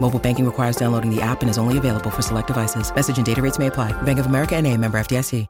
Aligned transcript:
Mobile 0.00 0.18
banking 0.18 0.46
requires 0.46 0.76
downloading 0.76 1.14
the 1.14 1.20
app 1.20 1.42
and 1.42 1.50
is 1.50 1.58
only 1.58 1.76
available 1.76 2.10
for 2.10 2.22
select 2.22 2.46
devices. 2.46 2.94
Message 2.94 3.18
and 3.18 3.26
data 3.26 3.42
rates 3.42 3.58
may 3.58 3.66
apply. 3.66 3.92
Bank 4.02 4.18
of 4.18 4.26
America 4.26 4.56
and 4.56 4.66
a 4.66 4.74
member 4.76 4.98
FDIC. 4.98 5.46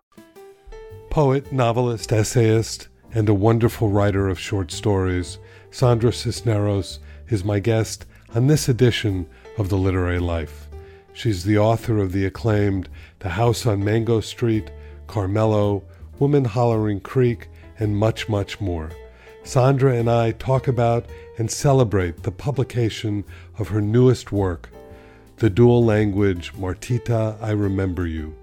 Poet, 1.11 1.53
novelist, 1.53 2.13
essayist, 2.13 2.89
and 3.13 3.29
a 3.29 3.35
wonderful 3.35 3.89
writer 3.89 4.29
of 4.29 4.39
short 4.39 4.71
stories, 4.71 5.39
Sandra 5.71 6.13
Cisneros 6.13 6.99
is 7.29 7.45
my 7.45 7.59
guest 7.59 8.05
on 8.35 8.47
this 8.47 8.69
edition 8.69 9.27
of 9.57 9.71
The 9.71 9.77
Literary 9.77 10.19
Life. 10.19 10.69
She's 11.15 11.45
the 11.45 11.59
author 11.59 11.99
of 11.99 12.13
the 12.13 12.27
acclaimed 12.27 12.89
The 13.21 13.31
House 13.31 13.67
on 13.67 13.83
Mango 13.83 14.21
Street, 14.21 14.71
Caramelo, 15.09 15.83
Woman 16.19 16.45
Hollering 16.45 17.01
Creek, 17.01 17.49
and 17.79 17.97
much, 17.97 18.29
much 18.29 18.61
more. 18.61 18.91
Sandra 19.49 19.95
and 19.95 20.11
I 20.11 20.33
talk 20.33 20.69
about 20.69 21.07
and 21.39 21.51
celebrate 21.51 22.23
the 22.23 22.31
publication 22.31 23.25
of 23.59 23.69
her 23.69 23.81
newest 23.81 24.31
work, 24.31 24.69
the 25.39 25.49
dual 25.49 25.83
language 25.83 26.53
Martita, 26.53 27.39
I 27.41 27.53
Remember 27.53 28.07
You, 28.07 28.37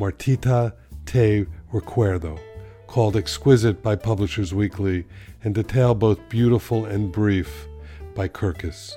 Martita 0.00 0.72
Te 1.06 1.46
Recuerdo, 1.72 2.40
called 2.88 3.16
Exquisite 3.16 3.84
by 3.84 3.94
Publishers 3.94 4.52
Weekly 4.52 5.04
and 5.44 5.54
detail 5.54 5.94
both 5.94 6.28
beautiful 6.28 6.86
and 6.86 7.12
brief 7.12 7.68
by 8.16 8.26
Kirkus. 8.26 8.96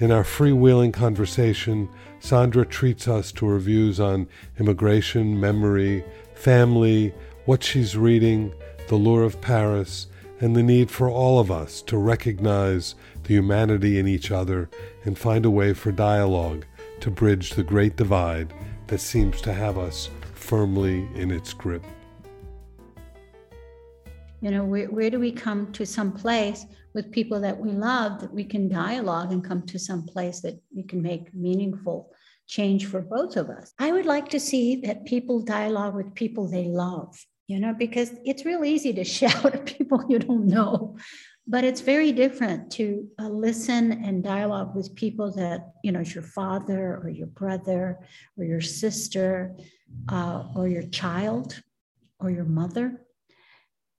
In 0.00 0.12
our 0.12 0.22
freewheeling 0.22 0.92
conversation, 0.92 1.88
Sandra 2.18 2.66
treats 2.66 3.08
us 3.08 3.32
to 3.32 3.46
reviews 3.46 4.00
on 4.00 4.28
immigration, 4.58 5.40
memory, 5.40 6.04
family, 6.34 7.14
what 7.46 7.64
she's 7.64 7.96
reading, 7.96 8.52
the 8.88 8.96
lure 8.96 9.22
of 9.22 9.40
Paris, 9.40 10.08
and 10.40 10.56
the 10.56 10.62
need 10.62 10.90
for 10.90 11.08
all 11.08 11.38
of 11.38 11.50
us 11.50 11.82
to 11.82 11.96
recognize 11.96 12.94
the 13.24 13.34
humanity 13.34 13.98
in 13.98 14.08
each 14.08 14.30
other 14.30 14.68
and 15.04 15.18
find 15.18 15.44
a 15.44 15.50
way 15.50 15.72
for 15.72 15.92
dialogue 15.92 16.64
to 17.00 17.10
bridge 17.10 17.50
the 17.50 17.62
great 17.62 17.96
divide 17.96 18.52
that 18.86 19.00
seems 19.00 19.40
to 19.42 19.52
have 19.52 19.78
us 19.78 20.10
firmly 20.34 21.08
in 21.14 21.30
its 21.30 21.52
grip. 21.52 21.84
You 24.40 24.50
know, 24.50 24.64
where, 24.64 24.86
where 24.86 25.10
do 25.10 25.20
we 25.20 25.32
come 25.32 25.70
to 25.72 25.84
some 25.84 26.12
place 26.12 26.64
with 26.94 27.12
people 27.12 27.40
that 27.40 27.58
we 27.58 27.72
love 27.72 28.20
that 28.20 28.32
we 28.32 28.44
can 28.44 28.68
dialogue 28.68 29.32
and 29.32 29.44
come 29.44 29.62
to 29.66 29.78
some 29.78 30.06
place 30.06 30.40
that 30.40 30.60
we 30.74 30.82
can 30.82 31.02
make 31.02 31.32
meaningful 31.34 32.10
change 32.50 32.86
for 32.86 33.00
both 33.00 33.36
of 33.36 33.48
us. 33.48 33.72
I 33.78 33.92
would 33.92 34.06
like 34.06 34.28
to 34.30 34.40
see 34.40 34.76
that 34.84 35.04
people 35.04 35.40
dialogue 35.40 35.94
with 35.94 36.14
people 36.14 36.48
they 36.48 36.64
love, 36.64 37.14
you 37.50 37.58
know, 37.58 37.74
because 37.74 38.12
it's 38.24 38.44
real 38.44 38.64
easy 38.64 38.92
to 38.92 39.02
shout 39.18 39.54
at 39.54 39.66
people 39.66 40.04
you 40.08 40.20
don't 40.20 40.46
know. 40.46 40.96
But 41.48 41.64
it's 41.64 41.80
very 41.80 42.12
different 42.12 42.70
to 42.72 43.08
uh, 43.18 43.28
listen 43.28 44.04
and 44.04 44.22
dialogue 44.22 44.76
with 44.76 44.94
people 44.94 45.32
that, 45.32 45.72
you 45.82 45.90
know, 45.90 46.00
your 46.00 46.22
father 46.22 47.00
or 47.02 47.08
your 47.08 47.26
brother 47.26 47.98
or 48.38 48.44
your 48.44 48.60
sister 48.60 49.56
uh, 50.08 50.44
or 50.54 50.68
your 50.68 50.84
child 50.84 51.60
or 52.20 52.30
your 52.30 52.44
mother. 52.44 53.04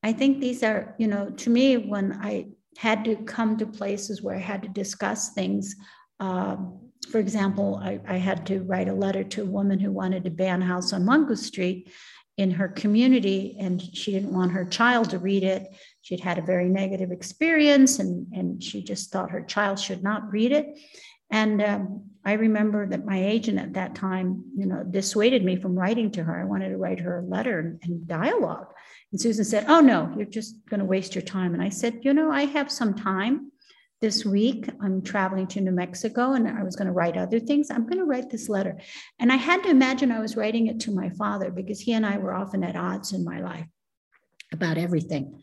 I 0.01 0.13
think 0.13 0.39
these 0.39 0.63
are, 0.63 0.95
you 0.97 1.07
know, 1.07 1.29
to 1.29 1.49
me, 1.49 1.75
when 1.75 2.13
I 2.13 2.51
had 2.77 3.03
to 3.03 3.17
come 3.17 3.57
to 3.57 3.65
places 3.65 4.21
where 4.21 4.35
I 4.35 4.39
had 4.39 4.63
to 4.63 4.69
discuss 4.69 5.33
things. 5.33 5.75
Um, 6.21 6.79
for 7.09 7.19
example, 7.19 7.81
I, 7.83 7.99
I, 8.07 8.15
had 8.15 8.45
to 8.45 8.61
write 8.61 8.87
a 8.87 8.93
letter 8.93 9.23
to 9.23 9.41
a 9.41 9.45
woman 9.45 9.79
who 9.79 9.91
wanted 9.91 10.23
to 10.23 10.29
ban 10.29 10.61
House 10.61 10.93
on 10.93 11.03
Mango 11.03 11.35
Street 11.35 11.91
in 12.37 12.51
her 12.51 12.67
community, 12.67 13.57
and 13.59 13.81
she 13.81 14.11
didn't 14.11 14.33
want 14.33 14.51
her 14.51 14.65
child 14.65 15.09
to 15.09 15.19
read 15.19 15.43
it. 15.43 15.67
She'd 16.01 16.21
had 16.21 16.37
a 16.37 16.43
very 16.43 16.69
negative 16.69 17.11
experience, 17.11 17.99
and, 17.99 18.27
and 18.33 18.63
she 18.63 18.83
just 18.83 19.11
thought 19.11 19.31
her 19.31 19.43
child 19.43 19.79
should 19.79 20.03
not 20.03 20.31
read 20.31 20.51
it. 20.51 20.79
And 21.29 21.61
um, 21.61 22.03
I 22.25 22.33
remember 22.33 22.85
that 22.87 23.05
my 23.05 23.23
agent 23.23 23.57
at 23.57 23.73
that 23.73 23.95
time, 23.95 24.43
you 24.55 24.65
know, 24.65 24.83
dissuaded 24.83 25.45
me 25.45 25.55
from 25.55 25.77
writing 25.77 26.11
to 26.11 26.23
her. 26.23 26.39
I 26.39 26.45
wanted 26.45 26.69
to 26.69 26.77
write 26.77 26.99
her 26.99 27.19
a 27.19 27.25
letter 27.25 27.59
and, 27.59 27.79
and 27.83 28.07
dialogue. 28.07 28.67
And 29.11 29.19
Susan 29.19 29.45
said, 29.45 29.65
Oh, 29.67 29.79
no, 29.79 30.13
you're 30.17 30.25
just 30.25 30.55
going 30.69 30.79
to 30.81 30.85
waste 30.85 31.15
your 31.15 31.21
time. 31.21 31.53
And 31.53 31.63
I 31.63 31.69
said, 31.69 31.99
You 32.01 32.13
know, 32.13 32.31
I 32.31 32.45
have 32.45 32.71
some 32.71 32.93
time 32.93 33.50
this 34.01 34.25
week. 34.25 34.67
I'm 34.81 35.01
traveling 35.01 35.47
to 35.47 35.61
New 35.61 35.71
Mexico 35.71 36.33
and 36.33 36.47
I 36.47 36.63
was 36.63 36.75
going 36.75 36.87
to 36.87 36.91
write 36.93 37.17
other 37.17 37.39
things. 37.39 37.69
I'm 37.69 37.85
going 37.85 37.99
to 37.99 38.05
write 38.05 38.29
this 38.29 38.49
letter. 38.49 38.79
And 39.19 39.31
I 39.31 39.35
had 39.35 39.63
to 39.63 39.69
imagine 39.69 40.11
I 40.11 40.19
was 40.19 40.35
writing 40.35 40.67
it 40.67 40.79
to 40.81 40.91
my 40.91 41.09
father 41.11 41.51
because 41.51 41.79
he 41.79 41.93
and 41.93 42.05
I 42.05 42.17
were 42.17 42.33
often 42.33 42.63
at 42.63 42.75
odds 42.75 43.13
in 43.13 43.23
my 43.23 43.39
life 43.39 43.67
about 44.51 44.77
everything. 44.77 45.41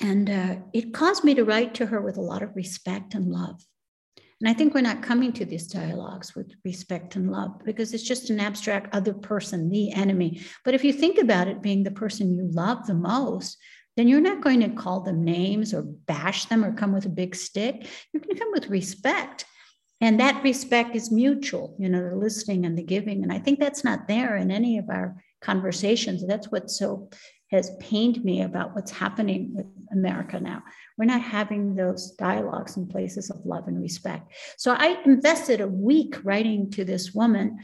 And 0.00 0.28
uh, 0.28 0.56
it 0.72 0.92
caused 0.92 1.24
me 1.24 1.34
to 1.34 1.44
write 1.44 1.74
to 1.74 1.86
her 1.86 2.00
with 2.00 2.16
a 2.16 2.22
lot 2.22 2.42
of 2.42 2.54
respect 2.54 3.14
and 3.14 3.30
love. 3.30 3.64
And 4.40 4.50
I 4.50 4.52
think 4.52 4.74
we're 4.74 4.82
not 4.82 5.02
coming 5.02 5.32
to 5.34 5.44
these 5.44 5.68
dialogues 5.68 6.34
with 6.34 6.52
respect 6.64 7.16
and 7.16 7.30
love 7.30 7.52
because 7.64 7.94
it's 7.94 8.02
just 8.02 8.28
an 8.28 8.40
abstract 8.40 8.94
other 8.94 9.14
person, 9.14 9.70
the 9.70 9.92
enemy. 9.92 10.42
But 10.64 10.74
if 10.74 10.84
you 10.84 10.92
think 10.92 11.18
about 11.18 11.48
it 11.48 11.62
being 11.62 11.82
the 11.82 11.90
person 11.90 12.34
you 12.34 12.50
love 12.52 12.86
the 12.86 12.94
most, 12.94 13.56
then 13.96 14.08
you're 14.08 14.20
not 14.20 14.40
going 14.40 14.60
to 14.60 14.68
call 14.68 15.00
them 15.00 15.24
names 15.24 15.72
or 15.72 15.82
bash 15.82 16.46
them 16.46 16.64
or 16.64 16.72
come 16.72 16.92
with 16.92 17.06
a 17.06 17.10
big 17.10 17.34
stick. 17.34 17.86
You're 18.12 18.22
going 18.22 18.34
to 18.34 18.40
come 18.40 18.52
with 18.52 18.68
respect. 18.68 19.44
And 20.00 20.18
that 20.20 20.42
respect 20.42 20.96
is 20.96 21.12
mutual, 21.12 21.76
you 21.78 21.88
know, 21.88 22.10
the 22.10 22.16
listening 22.16 22.66
and 22.66 22.76
the 22.76 22.82
giving. 22.82 23.22
And 23.22 23.32
I 23.32 23.38
think 23.38 23.60
that's 23.60 23.84
not 23.84 24.08
there 24.08 24.36
in 24.36 24.50
any 24.50 24.78
of 24.78 24.90
our 24.90 25.22
conversations. 25.40 26.26
That's 26.26 26.50
what 26.50 26.70
so 26.70 27.08
has 27.50 27.70
pained 27.78 28.24
me 28.24 28.42
about 28.42 28.74
what's 28.74 28.90
happening 28.90 29.52
with 29.54 29.66
America 29.92 30.40
now. 30.40 30.62
We're 30.98 31.04
not 31.04 31.20
having 31.20 31.76
those 31.76 32.10
dialogues 32.12 32.76
in 32.76 32.88
places 32.88 33.30
of 33.30 33.46
love 33.46 33.68
and 33.68 33.80
respect. 33.80 34.32
So 34.58 34.72
I 34.72 35.00
invested 35.04 35.60
a 35.60 35.68
week 35.68 36.16
writing 36.24 36.70
to 36.72 36.84
this 36.84 37.14
woman 37.14 37.58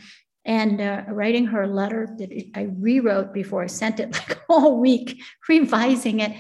and 0.45 0.81
uh, 0.81 1.05
writing 1.09 1.47
her 1.47 1.63
a 1.63 1.67
letter 1.67 2.09
that 2.19 2.31
I 2.55 2.69
rewrote 2.79 3.33
before 3.33 3.63
I 3.63 3.67
sent 3.67 4.01
it, 4.01 4.13
like 4.29 4.41
all 4.49 4.79
week, 4.79 5.21
revising 5.49 6.21
it. 6.21 6.33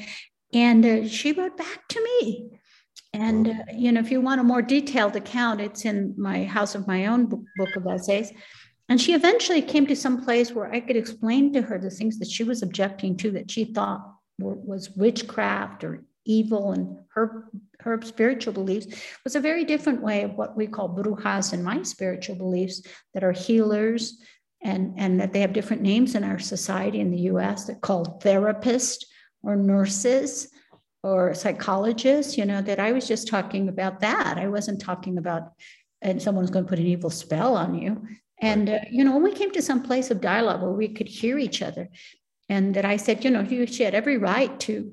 And 0.52 0.84
uh, 0.84 1.08
she 1.08 1.32
wrote 1.32 1.56
back 1.56 1.86
to 1.88 2.02
me. 2.02 2.50
And, 3.12 3.48
uh, 3.48 3.54
you 3.72 3.92
know, 3.92 4.00
if 4.00 4.10
you 4.10 4.20
want 4.20 4.40
a 4.40 4.44
more 4.44 4.62
detailed 4.62 5.16
account, 5.16 5.60
it's 5.60 5.84
in 5.84 6.14
my 6.16 6.44
House 6.44 6.74
of 6.74 6.86
My 6.86 7.06
Own 7.06 7.26
book, 7.26 7.76
of 7.76 7.86
essays. 7.86 8.32
And 8.88 9.00
she 9.00 9.14
eventually 9.14 9.62
came 9.62 9.86
to 9.86 9.96
some 9.96 10.24
place 10.24 10.52
where 10.52 10.72
I 10.72 10.80
could 10.80 10.96
explain 10.96 11.52
to 11.52 11.62
her 11.62 11.78
the 11.78 11.90
things 11.90 12.18
that 12.18 12.30
she 12.30 12.44
was 12.44 12.62
objecting 12.62 13.16
to 13.18 13.30
that 13.32 13.50
she 13.50 13.64
thought 13.64 14.00
were, 14.38 14.54
was 14.54 14.90
witchcraft 14.90 15.84
or 15.84 16.04
evil 16.24 16.72
and 16.72 16.98
her 17.14 17.48
her 17.82 18.00
spiritual 18.02 18.52
beliefs 18.52 18.86
was 19.24 19.34
a 19.34 19.40
very 19.40 19.64
different 19.64 20.02
way 20.02 20.22
of 20.22 20.34
what 20.34 20.56
we 20.56 20.66
call 20.66 20.88
brujas 20.88 21.52
in 21.52 21.62
my 21.62 21.82
spiritual 21.82 22.36
beliefs 22.36 22.82
that 23.14 23.24
are 23.24 23.32
healers 23.32 24.18
and 24.62 24.94
and 24.96 25.20
that 25.20 25.32
they 25.32 25.40
have 25.40 25.52
different 25.52 25.82
names 25.82 26.14
in 26.14 26.24
our 26.24 26.38
society 26.38 27.00
in 27.00 27.10
the 27.10 27.22
US 27.32 27.64
they're 27.64 27.76
called 27.76 28.22
therapists 28.22 29.04
or 29.42 29.56
nurses 29.56 30.48
or 31.02 31.34
psychologists 31.34 32.36
you 32.36 32.44
know 32.44 32.60
that 32.62 32.78
I 32.78 32.92
was 32.92 33.08
just 33.08 33.28
talking 33.28 33.68
about 33.68 34.00
that. 34.00 34.36
I 34.36 34.48
wasn't 34.48 34.80
talking 34.80 35.18
about 35.18 35.52
and 36.02 36.20
someone's 36.20 36.50
going 36.50 36.64
to 36.64 36.68
put 36.68 36.78
an 36.78 36.86
evil 36.86 37.10
spell 37.10 37.56
on 37.56 37.74
you. 37.74 38.06
And 38.40 38.70
uh, 38.70 38.78
you 38.90 39.04
know 39.04 39.12
when 39.12 39.22
we 39.22 39.32
came 39.32 39.50
to 39.52 39.62
some 39.62 39.82
place 39.82 40.10
of 40.10 40.20
dialogue 40.20 40.62
where 40.62 40.70
we 40.70 40.88
could 40.88 41.08
hear 41.08 41.38
each 41.38 41.62
other 41.62 41.88
and 42.48 42.74
that 42.74 42.84
I 42.84 42.96
said 42.96 43.24
you 43.24 43.30
know 43.30 43.46
she 43.66 43.82
had 43.82 43.94
every 43.94 44.18
right 44.18 44.58
to 44.60 44.92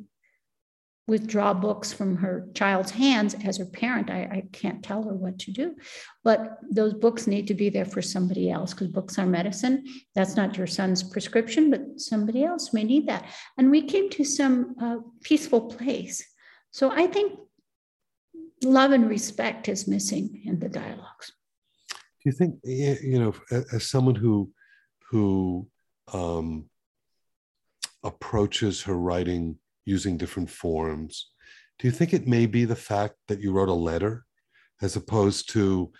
withdraw 1.07 1.53
books 1.53 1.93
from 1.93 2.17
her 2.17 2.47
child's 2.53 2.91
hands 2.91 3.33
as 3.45 3.57
her 3.57 3.65
parent. 3.65 4.09
I, 4.09 4.21
I, 4.23 4.43
can't 4.51 4.83
tell 4.83 5.03
her 5.03 5.13
what 5.13 5.39
to 5.39 5.51
do. 5.51 5.75
But 6.23 6.57
those 6.69 6.93
books 6.93 7.27
need 7.27 7.47
to 7.47 7.53
be 7.53 7.69
there 7.69 7.85
for 7.85 8.01
somebody 8.01 8.51
else 8.51 8.73
because 8.73 8.89
books 8.89 9.17
are 9.17 9.25
medicine. 9.25 9.85
That's 10.15 10.35
not 10.35 10.57
your 10.57 10.67
son's 10.67 11.03
prescription 11.03 11.71
but 11.71 11.81
somebody 11.99 12.43
else 12.43 12.73
may 12.73 12.83
need 12.83 13.07
that. 13.07 13.25
And 13.57 13.71
we 13.71 13.83
came 13.83 14.09
to 14.11 14.23
some 14.25 14.75
uh, 14.81 14.97
peaceful 15.23 15.61
place. 15.61 16.23
So 16.71 16.91
i 16.91 17.07
think 17.07 17.39
love 18.63 18.91
and 18.91 19.09
respect 19.09 19.69
is 19.69 19.87
missing 19.87 20.41
in 20.45 20.59
the 20.59 20.69
dialogues. 20.69 21.31
Do 21.89 21.95
you 22.25 22.31
think, 22.31 22.55
you 22.63 23.19
know, 23.19 23.35
as 23.71 23.87
someone 23.89 24.15
who 24.15 24.51
who 25.09 25.67
um, 26.11 26.69
approaches 28.03 28.81
her 28.83 28.97
writing 28.97 29.57
using 29.87 30.17
different 30.17 30.49
forms, 30.49 31.31
do 31.79 31.87
you 31.87 31.91
think 31.91 32.13
it 32.13 32.27
may 32.27 32.45
be 32.45 32.65
the 32.65 32.75
fact 32.75 33.15
that 33.27 33.39
you 33.39 33.51
wrote 33.51 33.69
a 33.69 33.73
letter 33.73 34.25
as 34.81 34.95
opposed 34.95 35.49
to, 35.53 35.91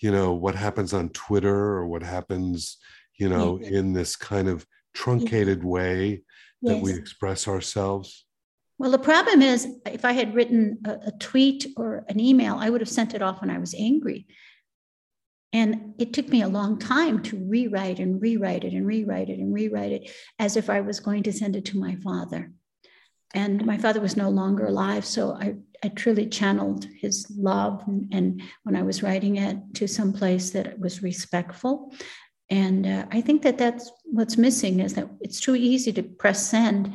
you 0.00 0.10
know, 0.10 0.32
what 0.32 0.54
happens 0.54 0.92
on 0.92 1.08
Twitter 1.10 1.54
or 1.54 1.86
what 1.86 2.02
happens, 2.02 2.78
you 3.16 3.28
know, 3.28 3.58
in 3.58 3.92
this 3.92 4.16
kind 4.16 4.48
of 4.48 4.66
truncated 4.94 5.64
way 5.64 6.22
that 6.62 6.76
yes. 6.76 6.82
we 6.82 6.94
express 6.94 7.46
ourselves? 7.46 8.26
Well, 8.78 8.90
the 8.90 8.98
problem 8.98 9.42
is, 9.42 9.68
if 9.86 10.04
I 10.04 10.12
had 10.12 10.34
written 10.34 10.78
a, 10.84 10.92
a, 11.06 11.12
tweet 11.20 11.66
or 11.76 12.04
an 12.08 12.18
email, 12.18 12.56
I 12.58 12.70
would 12.70 12.80
have 12.80 12.88
sent 12.88 13.14
it 13.14 13.22
off 13.22 13.40
when 13.40 13.50
I 13.50 13.58
was 13.58 13.74
angry. 13.74 14.26
And 15.52 15.94
it 15.98 16.12
took 16.12 16.28
me 16.28 16.42
a 16.42 16.48
long 16.48 16.80
time 16.80 17.22
to 17.24 17.36
rewrite 17.36 18.00
and 18.00 18.20
rewrite 18.20 18.64
it 18.64 18.72
and 18.72 18.84
rewrite 18.84 19.30
it 19.30 19.38
and 19.38 19.54
rewrite 19.54 19.92
it 19.92 20.10
as 20.40 20.56
if 20.56 20.68
I 20.68 20.80
was 20.80 20.98
going 20.98 21.22
to 21.24 21.32
send 21.32 21.54
it 21.54 21.66
to 21.66 21.78
my 21.78 21.94
father. 21.96 22.52
And 23.34 23.64
my 23.66 23.76
father 23.76 24.00
was 24.00 24.16
no 24.16 24.30
longer 24.30 24.66
alive. 24.66 25.04
So 25.04 25.32
I, 25.32 25.56
I 25.82 25.88
truly 25.88 26.26
channeled 26.26 26.86
his 26.98 27.26
love. 27.36 27.82
And, 27.86 28.08
and 28.14 28.42
when 28.62 28.76
I 28.76 28.82
was 28.82 29.02
writing 29.02 29.36
it 29.36 29.58
to 29.74 29.86
some 29.86 30.12
place 30.12 30.50
that 30.50 30.78
was 30.78 31.02
respectful. 31.02 31.92
And 32.48 32.86
uh, 32.86 33.06
I 33.10 33.20
think 33.20 33.42
that 33.42 33.58
that's 33.58 33.90
what's 34.04 34.38
missing 34.38 34.80
is 34.80 34.94
that 34.94 35.08
it's 35.20 35.40
too 35.40 35.56
easy 35.56 35.92
to 35.92 36.02
press 36.02 36.46
send 36.46 36.92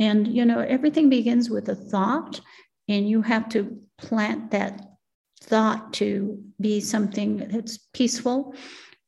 and, 0.00 0.26
you 0.34 0.46
know, 0.46 0.60
everything 0.60 1.10
begins 1.10 1.50
with 1.50 1.68
a 1.68 1.74
thought, 1.74 2.40
and 2.88 3.06
you 3.06 3.20
have 3.20 3.50
to 3.50 3.78
plant 3.98 4.50
that 4.50 4.80
thought 5.42 5.92
to 5.94 6.42
be 6.58 6.80
something 6.80 7.36
that's 7.36 7.76
peaceful 7.92 8.54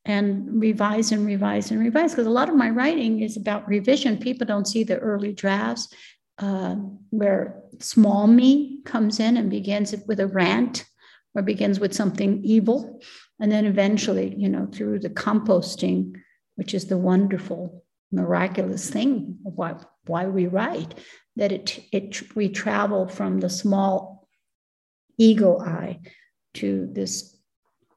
and 0.05 0.61
revise 0.61 1.11
and 1.11 1.25
revise 1.25 1.71
and 1.71 1.81
revise. 1.81 2.13
Because 2.13 2.27
a 2.27 2.31
lot 2.31 2.51
of 2.51 2.57
my 2.57 2.69
writing 2.69 3.21
is 3.21 3.39
about 3.39 3.67
revision. 3.67 4.19
People 4.19 4.47
don't 4.47 4.69
see 4.69 4.85
the 4.85 4.99
early 4.99 5.33
drafts 5.33 5.89
uh, 6.39 6.77
where 7.11 7.63
small 7.79 8.27
me 8.27 8.81
comes 8.85 9.21
in 9.21 9.37
and 9.37 9.51
begins 9.51 9.95
with 10.07 10.21
a 10.21 10.27
rant 10.27 10.85
or 11.35 11.43
begins 11.43 11.81
with 11.81 11.95
something 11.95 12.43
evil. 12.45 13.01
And 13.41 13.51
then 13.51 13.65
eventually, 13.65 14.35
you 14.37 14.49
know, 14.49 14.67
through 14.67 15.01
the 15.01 15.11
composting, 15.11 16.15
which 16.57 16.75
is 16.75 16.87
the 16.87 16.99
wonderful, 16.99 17.85
miraculous 18.13 18.91
thing 18.91 19.39
of 19.47 19.55
what 19.55 19.91
why 20.07 20.27
we 20.27 20.47
write 20.47 20.95
that 21.37 21.51
it 21.51 21.83
it 21.93 22.37
we 22.37 22.49
travel 22.49 23.09
from 23.09 23.41
the 23.41 23.49
small 23.49 24.29
ego 25.19 25.59
I 25.59 26.01
to 26.55 26.89
this 26.93 27.35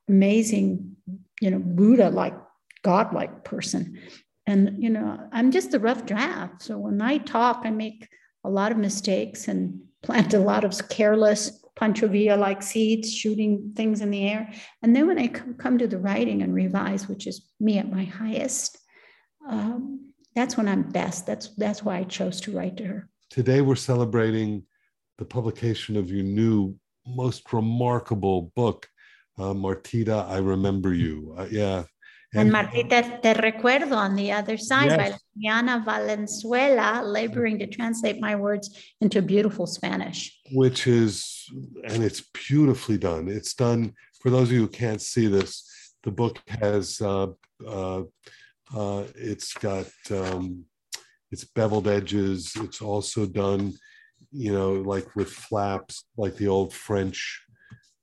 amazing 0.07 0.95
you 1.41 1.51
know 1.51 1.59
buddha 1.59 2.09
like 2.09 2.35
God 2.83 3.13
like 3.13 3.43
person 3.43 3.99
and 4.47 4.81
you 4.81 4.89
know 4.89 5.19
i'm 5.31 5.51
just 5.51 5.73
a 5.73 5.79
rough 5.79 6.05
draft 6.05 6.61
so 6.61 6.77
when 6.77 7.01
i 7.01 7.17
talk 7.17 7.61
i 7.63 7.71
make 7.71 8.07
a 8.45 8.49
lot 8.49 8.71
of 8.71 8.77
mistakes 8.77 9.47
and 9.47 9.79
plant 10.03 10.33
a 10.33 10.39
lot 10.39 10.63
of 10.63 10.89
careless 10.89 11.63
pancho 11.75 12.07
villa 12.07 12.37
like 12.37 12.61
seeds 12.63 13.13
shooting 13.13 13.73
things 13.75 13.99
in 14.01 14.11
the 14.11 14.27
air 14.27 14.51
and 14.81 14.95
then 14.95 15.07
when 15.07 15.19
i 15.19 15.27
come 15.27 15.77
to 15.77 15.87
the 15.87 15.97
writing 15.97 16.41
and 16.41 16.53
revise 16.53 17.09
which 17.09 17.27
is 17.27 17.49
me 17.59 17.77
at 17.77 17.91
my 17.91 18.05
highest 18.05 18.77
um, 19.47 20.05
that's 20.35 20.57
when 20.57 20.67
I'm 20.67 20.83
best. 20.83 21.25
That's 21.25 21.49
that's 21.55 21.83
why 21.83 21.97
I 21.97 22.03
chose 22.03 22.41
to 22.41 22.51
write 22.51 22.77
to 22.77 22.85
her. 22.85 23.09
Today 23.29 23.61
we're 23.61 23.75
celebrating 23.75 24.63
the 25.17 25.25
publication 25.25 25.95
of 25.95 26.11
your 26.11 26.23
new, 26.23 26.75
most 27.07 27.51
remarkable 27.53 28.51
book, 28.55 28.87
uh, 29.37 29.53
Martita. 29.53 30.27
I 30.29 30.37
remember 30.37 30.93
you. 30.93 31.35
Uh, 31.37 31.47
yeah. 31.49 31.83
And, 32.35 32.39
and, 32.39 32.51
Martita 32.51 33.21
Te 33.21 33.33
Recuerdo 33.33 33.95
on 33.95 34.15
the 34.15 34.31
other 34.31 34.57
side 34.57 34.91
yes. 34.91 34.97
by 34.97 35.17
Liliana 35.37 35.83
Valenzuela, 35.83 37.01
laboring 37.03 37.59
to 37.59 37.67
translate 37.67 38.19
my 38.19 38.35
words 38.35 38.77
into 39.01 39.21
beautiful 39.21 39.67
Spanish. 39.67 40.37
Which 40.51 40.87
is, 40.87 41.47
and 41.85 42.03
it's 42.03 42.21
beautifully 42.47 42.97
done. 42.97 43.27
It's 43.27 43.53
done, 43.53 43.93
for 44.21 44.29
those 44.29 44.49
of 44.49 44.53
you 44.53 44.61
who 44.61 44.67
can't 44.67 45.01
see 45.01 45.27
this, 45.27 45.63
the 46.03 46.11
book 46.11 46.39
has 46.47 47.01
uh, 47.01 47.27
uh, 47.67 48.03
uh, 48.73 49.03
it's 49.15 49.53
got 49.53 49.87
um, 50.11 50.65
it's 51.31 51.43
beveled 51.43 51.87
edges. 51.87 52.53
It's 52.57 52.81
also 52.81 53.25
done, 53.25 53.73
you 54.31 54.53
know, 54.53 54.73
like 54.73 55.15
with 55.15 55.29
flaps, 55.29 56.05
like 56.17 56.35
the 56.35 56.47
old 56.47 56.73
French, 56.73 57.44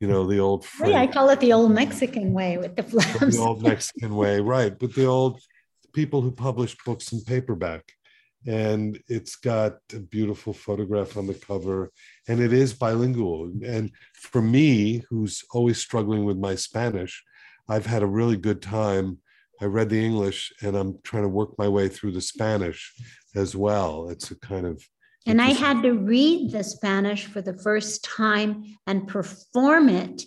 you 0.02 0.08
know, 0.08 0.26
the 0.26 0.40
old 0.40 0.66
I 0.82 1.06
call 1.06 1.30
it 1.30 1.38
the 1.38 1.52
old 1.52 1.70
Mexican 1.70 2.32
way 2.32 2.58
with 2.58 2.74
the 2.74 2.82
flaps. 2.82 3.36
The 3.36 3.38
old 3.40 3.62
Mexican 3.62 4.16
way, 4.16 4.40
right? 4.40 4.76
But 4.76 4.96
the 4.96 5.06
old 5.06 5.40
people 5.92 6.20
who 6.22 6.32
publish 6.32 6.76
books 6.84 7.12
in 7.12 7.20
paperback. 7.20 7.84
And 8.44 9.00
it's 9.06 9.36
got 9.36 9.74
a 9.94 10.00
beautiful 10.00 10.52
photograph 10.52 11.16
on 11.16 11.28
the 11.28 11.34
cover, 11.34 11.92
and 12.26 12.40
it 12.40 12.52
is 12.52 12.74
bilingual. 12.74 13.52
And 13.64 13.92
for 14.14 14.42
me, 14.42 15.04
who's 15.08 15.44
always 15.52 15.78
struggling 15.78 16.24
with 16.24 16.36
my 16.36 16.56
Spanish, 16.56 17.22
I've 17.68 17.86
had 17.86 18.02
a 18.02 18.14
really 18.18 18.36
good 18.36 18.60
time 18.60 19.18
I 19.60 19.66
read 19.66 19.90
the 19.90 20.04
English 20.04 20.52
and 20.60 20.74
I'm 20.74 20.98
trying 21.04 21.22
to 21.22 21.28
work 21.28 21.56
my 21.56 21.68
way 21.68 21.86
through 21.86 22.12
the 22.12 22.20
Spanish 22.20 22.92
as 23.36 23.54
well. 23.54 24.08
It's 24.08 24.32
a 24.32 24.38
kind 24.40 24.66
of 24.66 24.82
and 25.26 25.40
I 25.40 25.50
had 25.50 25.82
to 25.82 25.92
read 25.92 26.52
the 26.52 26.64
Spanish 26.64 27.26
for 27.26 27.42
the 27.42 27.56
first 27.56 28.04
time 28.04 28.64
and 28.86 29.06
perform 29.06 29.88
it 29.88 30.22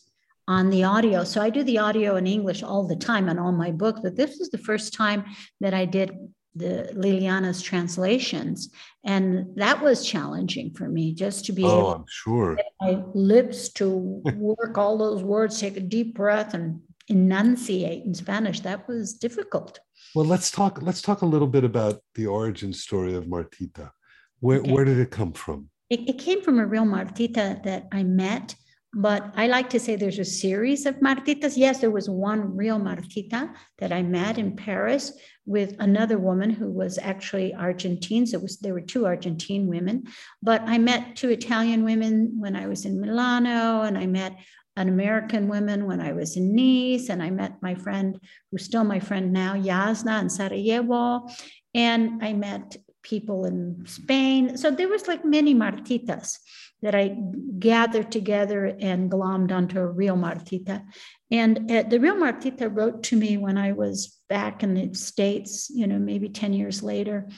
on 0.47 0.69
the 0.69 0.83
audio. 0.83 1.23
So 1.23 1.41
I 1.41 1.49
do 1.49 1.63
the 1.63 1.79
audio 1.79 2.15
in 2.15 2.27
English 2.27 2.63
all 2.63 2.87
the 2.87 2.95
time 2.95 3.29
on 3.29 3.39
all 3.39 3.51
my 3.51 3.71
books, 3.71 4.01
but 4.01 4.15
this 4.15 4.37
was 4.39 4.49
the 4.49 4.57
first 4.57 4.93
time 4.93 5.25
that 5.59 5.73
I 5.73 5.85
did 5.85 6.11
the 6.55 6.89
Liliana's 6.93 7.61
translations. 7.61 8.69
And 9.03 9.55
that 9.57 9.81
was 9.81 10.05
challenging 10.05 10.73
for 10.73 10.87
me 10.87 11.13
just 11.13 11.45
to 11.45 11.51
be 11.51 11.63
oh, 11.65 11.67
able 11.67 11.93
I'm 11.93 12.05
sure. 12.07 12.57
my 12.79 13.03
lips 13.13 13.69
to 13.73 13.89
work 14.35 14.77
all 14.77 14.97
those 14.97 15.21
words, 15.21 15.59
take 15.59 15.77
a 15.77 15.81
deep 15.81 16.15
breath 16.15 16.53
and 16.53 16.81
enunciate 17.07 18.05
in 18.05 18.13
Spanish. 18.13 18.61
That 18.61 18.87
was 18.87 19.13
difficult. 19.13 19.79
Well, 20.15 20.25
let's 20.25 20.49
talk. 20.49 20.81
Let's 20.81 21.01
talk 21.01 21.21
a 21.21 21.25
little 21.25 21.47
bit 21.47 21.65
about 21.65 22.01
the 22.15 22.27
origin 22.27 22.71
story 22.71 23.15
of 23.15 23.25
Martita. 23.25 23.91
Where 24.39 24.59
okay. 24.59 24.71
where 24.71 24.85
did 24.85 24.99
it 24.99 25.11
come 25.11 25.33
from? 25.33 25.69
It, 25.89 26.09
it 26.09 26.17
came 26.17 26.41
from 26.41 26.59
a 26.59 26.65
real 26.65 26.85
Martita 26.85 27.63
that 27.63 27.87
I 27.91 28.03
met. 28.03 28.55
But 28.97 29.33
I 29.35 29.47
like 29.47 29.69
to 29.71 29.79
say 29.79 29.97
there's 29.97 30.19
a 30.19 30.25
series 30.25 30.85
of 30.85 30.95
Martitas. 31.01 31.57
Yes, 31.57 31.81
there 31.81 31.91
was 31.91 32.09
one 32.09 32.55
real 32.55 32.79
Martita 32.79 33.53
that 33.79 33.91
I 33.91 34.01
met 34.01 34.37
in 34.37 34.55
Paris 34.55 35.11
with 35.45 35.75
another 35.79 36.17
woman 36.17 36.49
who 36.49 36.71
was 36.71 36.97
actually 36.97 37.53
Argentine. 37.53 38.25
So 38.25 38.39
was, 38.39 38.57
there 38.59 38.73
were 38.73 38.79
two 38.79 39.05
Argentine 39.05 39.67
women. 39.67 40.05
But 40.41 40.61
I 40.61 40.77
met 40.77 41.17
two 41.17 41.27
Italian 41.27 41.83
women 41.83 42.35
when 42.39 42.55
I 42.55 42.67
was 42.67 42.85
in 42.85 43.01
Milano, 43.01 43.81
and 43.81 43.97
I 43.97 44.05
met 44.05 44.39
an 44.77 44.87
American 44.87 45.49
woman 45.49 45.85
when 45.85 45.99
I 45.99 46.13
was 46.13 46.37
in 46.37 46.55
Nice, 46.55 47.09
and 47.09 47.21
I 47.21 47.31
met 47.31 47.61
my 47.61 47.75
friend, 47.75 48.17
who's 48.49 48.63
still 48.63 48.85
my 48.85 49.01
friend 49.01 49.33
now, 49.33 49.55
Yasna 49.55 50.21
in 50.21 50.29
Sarajevo, 50.29 51.27
and 51.73 52.23
I 52.23 52.31
met 52.31 52.77
people 53.05 53.45
in 53.45 53.85
Spain. 53.85 54.57
So 54.57 54.71
there 54.71 54.89
was 54.89 55.07
like 55.07 55.23
many 55.23 55.53
Martitas 55.53 56.39
that 56.81 56.95
I 56.95 57.15
gathered 57.59 58.11
together 58.11 58.75
and 58.79 59.09
glommed 59.09 59.51
onto 59.51 59.79
a 59.79 59.87
real 59.87 60.15
Martita. 60.15 60.83
And 61.31 61.71
uh, 61.71 61.83
the 61.83 61.99
real 61.99 62.15
Martita 62.15 62.67
wrote 62.69 63.03
to 63.03 63.15
me 63.15 63.37
when 63.37 63.57
I 63.57 63.71
was 63.71 64.19
back 64.27 64.63
in 64.63 64.73
the 64.73 64.93
States, 64.93 65.69
you 65.69 65.87
know, 65.87 65.99
maybe 65.99 66.29
10 66.29 66.53
years 66.53 66.83
later. 66.83 67.29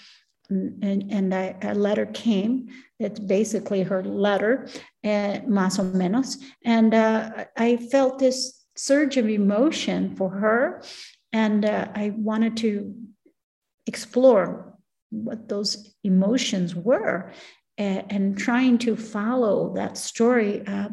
And, 0.49 1.11
and 1.11 1.35
I, 1.35 1.55
a 1.61 1.75
letter 1.75 2.05
came. 2.05 2.69
It's 2.99 3.19
basically 3.19 3.83
her 3.83 4.01
letter, 4.03 4.69
uh, 5.03 5.43
más 5.45 5.79
o 5.79 5.83
menos. 5.83 6.37
And 6.63 6.93
uh, 6.93 7.45
I 7.57 7.77
felt 7.77 8.19
this 8.19 8.65
surge 8.77 9.17
of 9.17 9.29
emotion 9.29 10.15
for 10.15 10.29
her. 10.29 10.83
And 11.33 11.65
uh, 11.65 11.89
I 11.93 12.13
wanted 12.15 12.55
to 12.57 12.95
explore 13.85 14.76
what 15.09 15.47
those 15.47 15.95
emotions 16.03 16.75
were 16.75 17.31
and, 17.77 18.05
and 18.09 18.37
trying 18.37 18.77
to 18.79 18.95
follow 18.95 19.73
that 19.75 19.97
story. 19.97 20.65
Uh, 20.65 20.89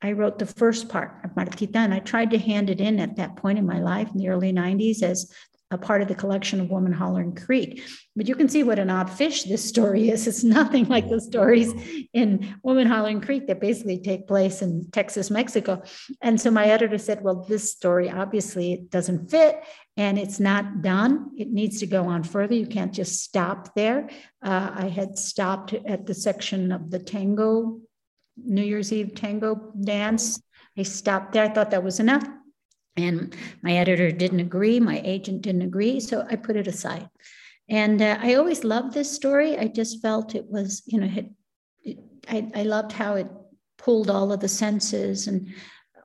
I 0.00 0.12
wrote 0.12 0.38
the 0.38 0.46
first 0.46 0.88
part 0.88 1.24
of 1.24 1.34
Martita, 1.34 1.76
and 1.76 1.92
I 1.92 1.98
tried 1.98 2.30
to 2.30 2.38
hand 2.38 2.70
it 2.70 2.80
in 2.80 3.00
at 3.00 3.16
that 3.16 3.36
point 3.36 3.58
in 3.58 3.66
my 3.66 3.80
life 3.80 4.08
in 4.12 4.18
the 4.18 4.28
early 4.28 4.52
90s 4.52 5.02
as 5.02 5.32
a 5.70 5.78
part 5.78 6.00
of 6.00 6.08
the 6.08 6.14
collection 6.14 6.60
of 6.60 6.70
Woman 6.70 6.92
Hollering 6.92 7.34
Creek. 7.34 7.82
But 8.16 8.26
you 8.26 8.34
can 8.34 8.48
see 8.48 8.62
what 8.62 8.78
an 8.78 8.90
odd 8.90 9.10
fish 9.10 9.42
this 9.44 9.64
story 9.64 10.08
is. 10.08 10.26
It's 10.26 10.42
nothing 10.42 10.86
like 10.86 11.08
the 11.08 11.20
stories 11.20 11.72
in 12.12 12.56
Woman 12.62 12.86
Hollering 12.86 13.20
Creek 13.20 13.46
that 13.46 13.60
basically 13.60 13.98
take 13.98 14.26
place 14.26 14.62
in 14.62 14.90
Texas, 14.90 15.30
Mexico. 15.30 15.82
And 16.22 16.40
so 16.40 16.50
my 16.50 16.66
editor 16.66 16.98
said, 16.98 17.22
well, 17.22 17.44
this 17.48 17.70
story 17.70 18.10
obviously 18.10 18.86
doesn't 18.88 19.30
fit 19.30 19.62
and 19.96 20.18
it's 20.18 20.40
not 20.40 20.80
done. 20.80 21.32
It 21.36 21.50
needs 21.50 21.80
to 21.80 21.86
go 21.86 22.04
on 22.04 22.22
further. 22.22 22.54
You 22.54 22.66
can't 22.66 22.94
just 22.94 23.22
stop 23.22 23.74
there. 23.74 24.08
Uh, 24.42 24.70
I 24.74 24.88
had 24.88 25.18
stopped 25.18 25.74
at 25.74 26.06
the 26.06 26.14
section 26.14 26.72
of 26.72 26.90
the 26.90 26.98
tango 26.98 27.80
New 28.44 28.62
Year's 28.62 28.92
Eve 28.92 29.14
tango 29.14 29.72
dance. 29.80 30.40
I 30.76 30.84
stopped 30.84 31.32
there. 31.32 31.44
I 31.44 31.48
thought 31.48 31.72
that 31.72 31.82
was 31.82 31.98
enough. 32.00 32.24
And 32.98 33.34
my 33.62 33.74
editor 33.74 34.10
didn't 34.10 34.40
agree. 34.40 34.80
My 34.80 35.00
agent 35.04 35.42
didn't 35.42 35.62
agree. 35.62 36.00
So 36.00 36.26
I 36.28 36.36
put 36.36 36.56
it 36.56 36.66
aside. 36.66 37.08
And 37.68 38.00
uh, 38.00 38.18
I 38.20 38.34
always 38.34 38.64
loved 38.64 38.94
this 38.94 39.10
story. 39.10 39.58
I 39.58 39.68
just 39.68 40.02
felt 40.02 40.34
it 40.34 40.46
was, 40.46 40.82
you 40.86 41.00
know, 41.00 41.10
it, 41.14 41.30
it, 41.84 41.98
I, 42.28 42.50
I 42.54 42.62
loved 42.62 42.92
how 42.92 43.14
it 43.14 43.28
pulled 43.76 44.10
all 44.10 44.32
of 44.32 44.40
the 44.40 44.48
senses 44.48 45.26
and 45.26 45.48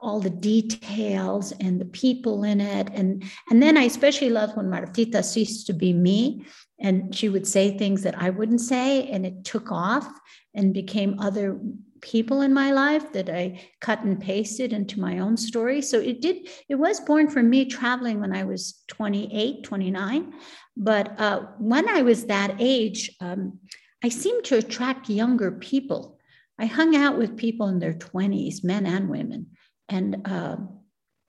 all 0.02 0.20
the 0.20 0.30
details 0.30 1.54
and 1.62 1.80
the 1.80 1.86
people 1.86 2.44
in 2.44 2.60
it. 2.60 2.90
And, 2.94 3.24
and 3.50 3.64
then 3.64 3.78
I 3.78 3.84
especially 3.84 4.30
loved 4.30 4.58
when 4.58 4.70
Martita 4.70 5.24
ceased 5.24 5.66
to 5.68 5.74
be 5.74 5.94
me 5.94 6.46
and 6.80 7.16
she 7.16 7.30
would 7.30 7.48
say 7.48 7.78
things 7.78 8.04
that 8.04 8.22
I 8.22 8.30
wouldn't 8.30 8.60
say, 8.60 9.08
and 9.08 9.26
it 9.26 9.46
took 9.46 9.72
off 9.72 10.08
and 10.54 10.74
became 10.74 11.20
other 11.20 11.60
people 12.04 12.42
in 12.42 12.54
my 12.54 12.72
life 12.72 13.14
that 13.14 13.30
I 13.30 13.62
cut 13.80 14.04
and 14.04 14.20
pasted 14.20 14.74
into 14.74 15.00
my 15.00 15.20
own 15.20 15.38
story. 15.38 15.82
So 15.82 16.00
it 16.00 16.22
did, 16.22 16.50
it 16.68 16.76
was 16.76 17.00
born 17.00 17.30
from 17.30 17.50
me 17.50 17.66
traveling 17.66 18.20
when 18.20 18.36
I 18.36 18.44
was 18.44 18.84
28, 18.90 19.64
29. 19.64 20.34
But 20.76 21.18
uh, 21.20 21.44
when 21.60 21.88
I 21.88 22.02
was 22.02 22.26
that 22.26 22.58
age, 22.60 23.10
um, 23.22 23.60
I 24.04 24.10
seemed 24.10 24.44
to 24.46 24.58
attract 24.58 25.10
younger 25.10 25.52
people. 25.52 26.20
I 26.60 26.66
hung 26.66 26.94
out 26.96 27.18
with 27.18 27.38
people 27.38 27.70
in 27.70 27.80
their 27.80 27.94
20s, 27.94 28.66
men 28.66 28.86
and 28.86 29.10
women. 29.10 29.48
And, 29.88 30.28
uh, 30.28 30.58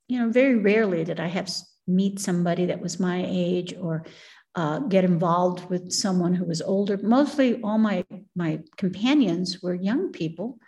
you 0.09 0.19
know, 0.19 0.31
very 0.31 0.57
rarely 0.57 1.05
did 1.05 1.21
I 1.21 1.29
have 1.29 1.51
meet 1.87 2.19
somebody 2.19 2.67
that 2.67 2.81
was 2.81 2.99
my 2.99 3.25
age 3.29 3.75
or 3.81 4.05
uh, 4.55 4.79
get 4.81 5.05
involved 5.05 5.69
with 5.69 5.93
someone 5.93 6.35
who 6.35 6.45
was 6.45 6.63
older. 6.63 6.97
Mostly 7.03 7.61
all 7.63 7.79
my, 7.79 8.05
my 8.37 8.61
companions 8.77 9.63
were 9.63 9.75
young 9.75 10.13
people. 10.13 10.59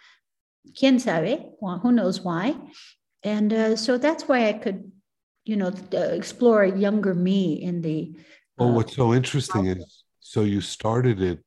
Quien 0.77 0.99
sabe? 0.99 1.41
Well, 1.61 1.79
who 1.79 1.93
knows 1.93 2.21
why? 2.21 2.57
And 3.23 3.53
uh, 3.53 3.77
so 3.77 3.99
that's 3.99 4.29
why 4.29 4.49
I 4.49 4.53
could, 4.55 4.91
you 5.45 5.57
know, 5.57 5.73
uh, 5.95 5.99
explore 5.99 6.65
a 6.65 6.79
younger 6.79 7.15
me 7.15 7.63
in 7.63 7.81
the. 7.81 8.17
Well, 8.59 8.73
what's 8.73 8.97
so 8.97 9.15
interesting 9.15 9.67
is 9.67 10.05
so 10.21 10.43
you 10.43 10.61
started 10.61 11.21
it 11.23 11.45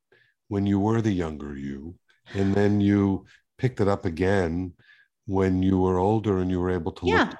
when 0.47 0.65
you 0.65 0.79
were 0.79 1.01
the 1.01 1.11
younger 1.11 1.57
you, 1.57 1.95
and 2.33 2.53
then 2.53 2.81
you 2.81 3.25
picked 3.57 3.81
it 3.81 3.87
up 3.87 4.05
again 4.05 4.73
when 5.25 5.61
you 5.61 5.77
were 5.77 5.99
older 5.99 6.39
and 6.39 6.49
you 6.49 6.59
were 6.59 6.71
able 6.71 6.91
to 6.93 7.05
yeah. 7.05 7.25
look. 7.25 7.37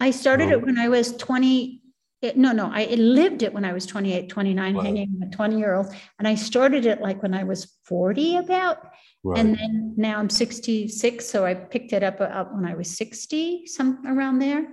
I 0.00 0.10
started 0.12 0.50
it 0.50 0.62
when 0.62 0.78
I 0.78 0.88
was 0.88 1.16
20, 1.16 1.77
it, 2.20 2.36
no, 2.36 2.52
no, 2.52 2.68
I 2.72 2.86
lived 2.86 3.42
it 3.42 3.52
when 3.52 3.64
I 3.64 3.72
was 3.72 3.86
28, 3.86 4.28
29, 4.28 4.74
right. 4.74 4.84
hanging 4.84 5.16
with 5.18 5.28
a 5.28 5.32
20 5.32 5.58
year 5.58 5.74
old. 5.74 5.94
And 6.18 6.26
I 6.26 6.34
started 6.34 6.84
it 6.84 7.00
like 7.00 7.22
when 7.22 7.32
I 7.32 7.44
was 7.44 7.76
40 7.84 8.36
about. 8.36 8.78
Right. 9.22 9.38
And 9.38 9.56
then 9.56 9.94
now 9.96 10.18
I'm 10.18 10.30
66. 10.30 11.24
So 11.24 11.46
I 11.46 11.54
picked 11.54 11.92
it 11.92 12.02
up, 12.02 12.20
uh, 12.20 12.24
up 12.24 12.52
when 12.54 12.64
I 12.64 12.74
was 12.74 12.96
60, 12.96 13.66
some 13.66 14.04
around 14.06 14.40
there, 14.40 14.66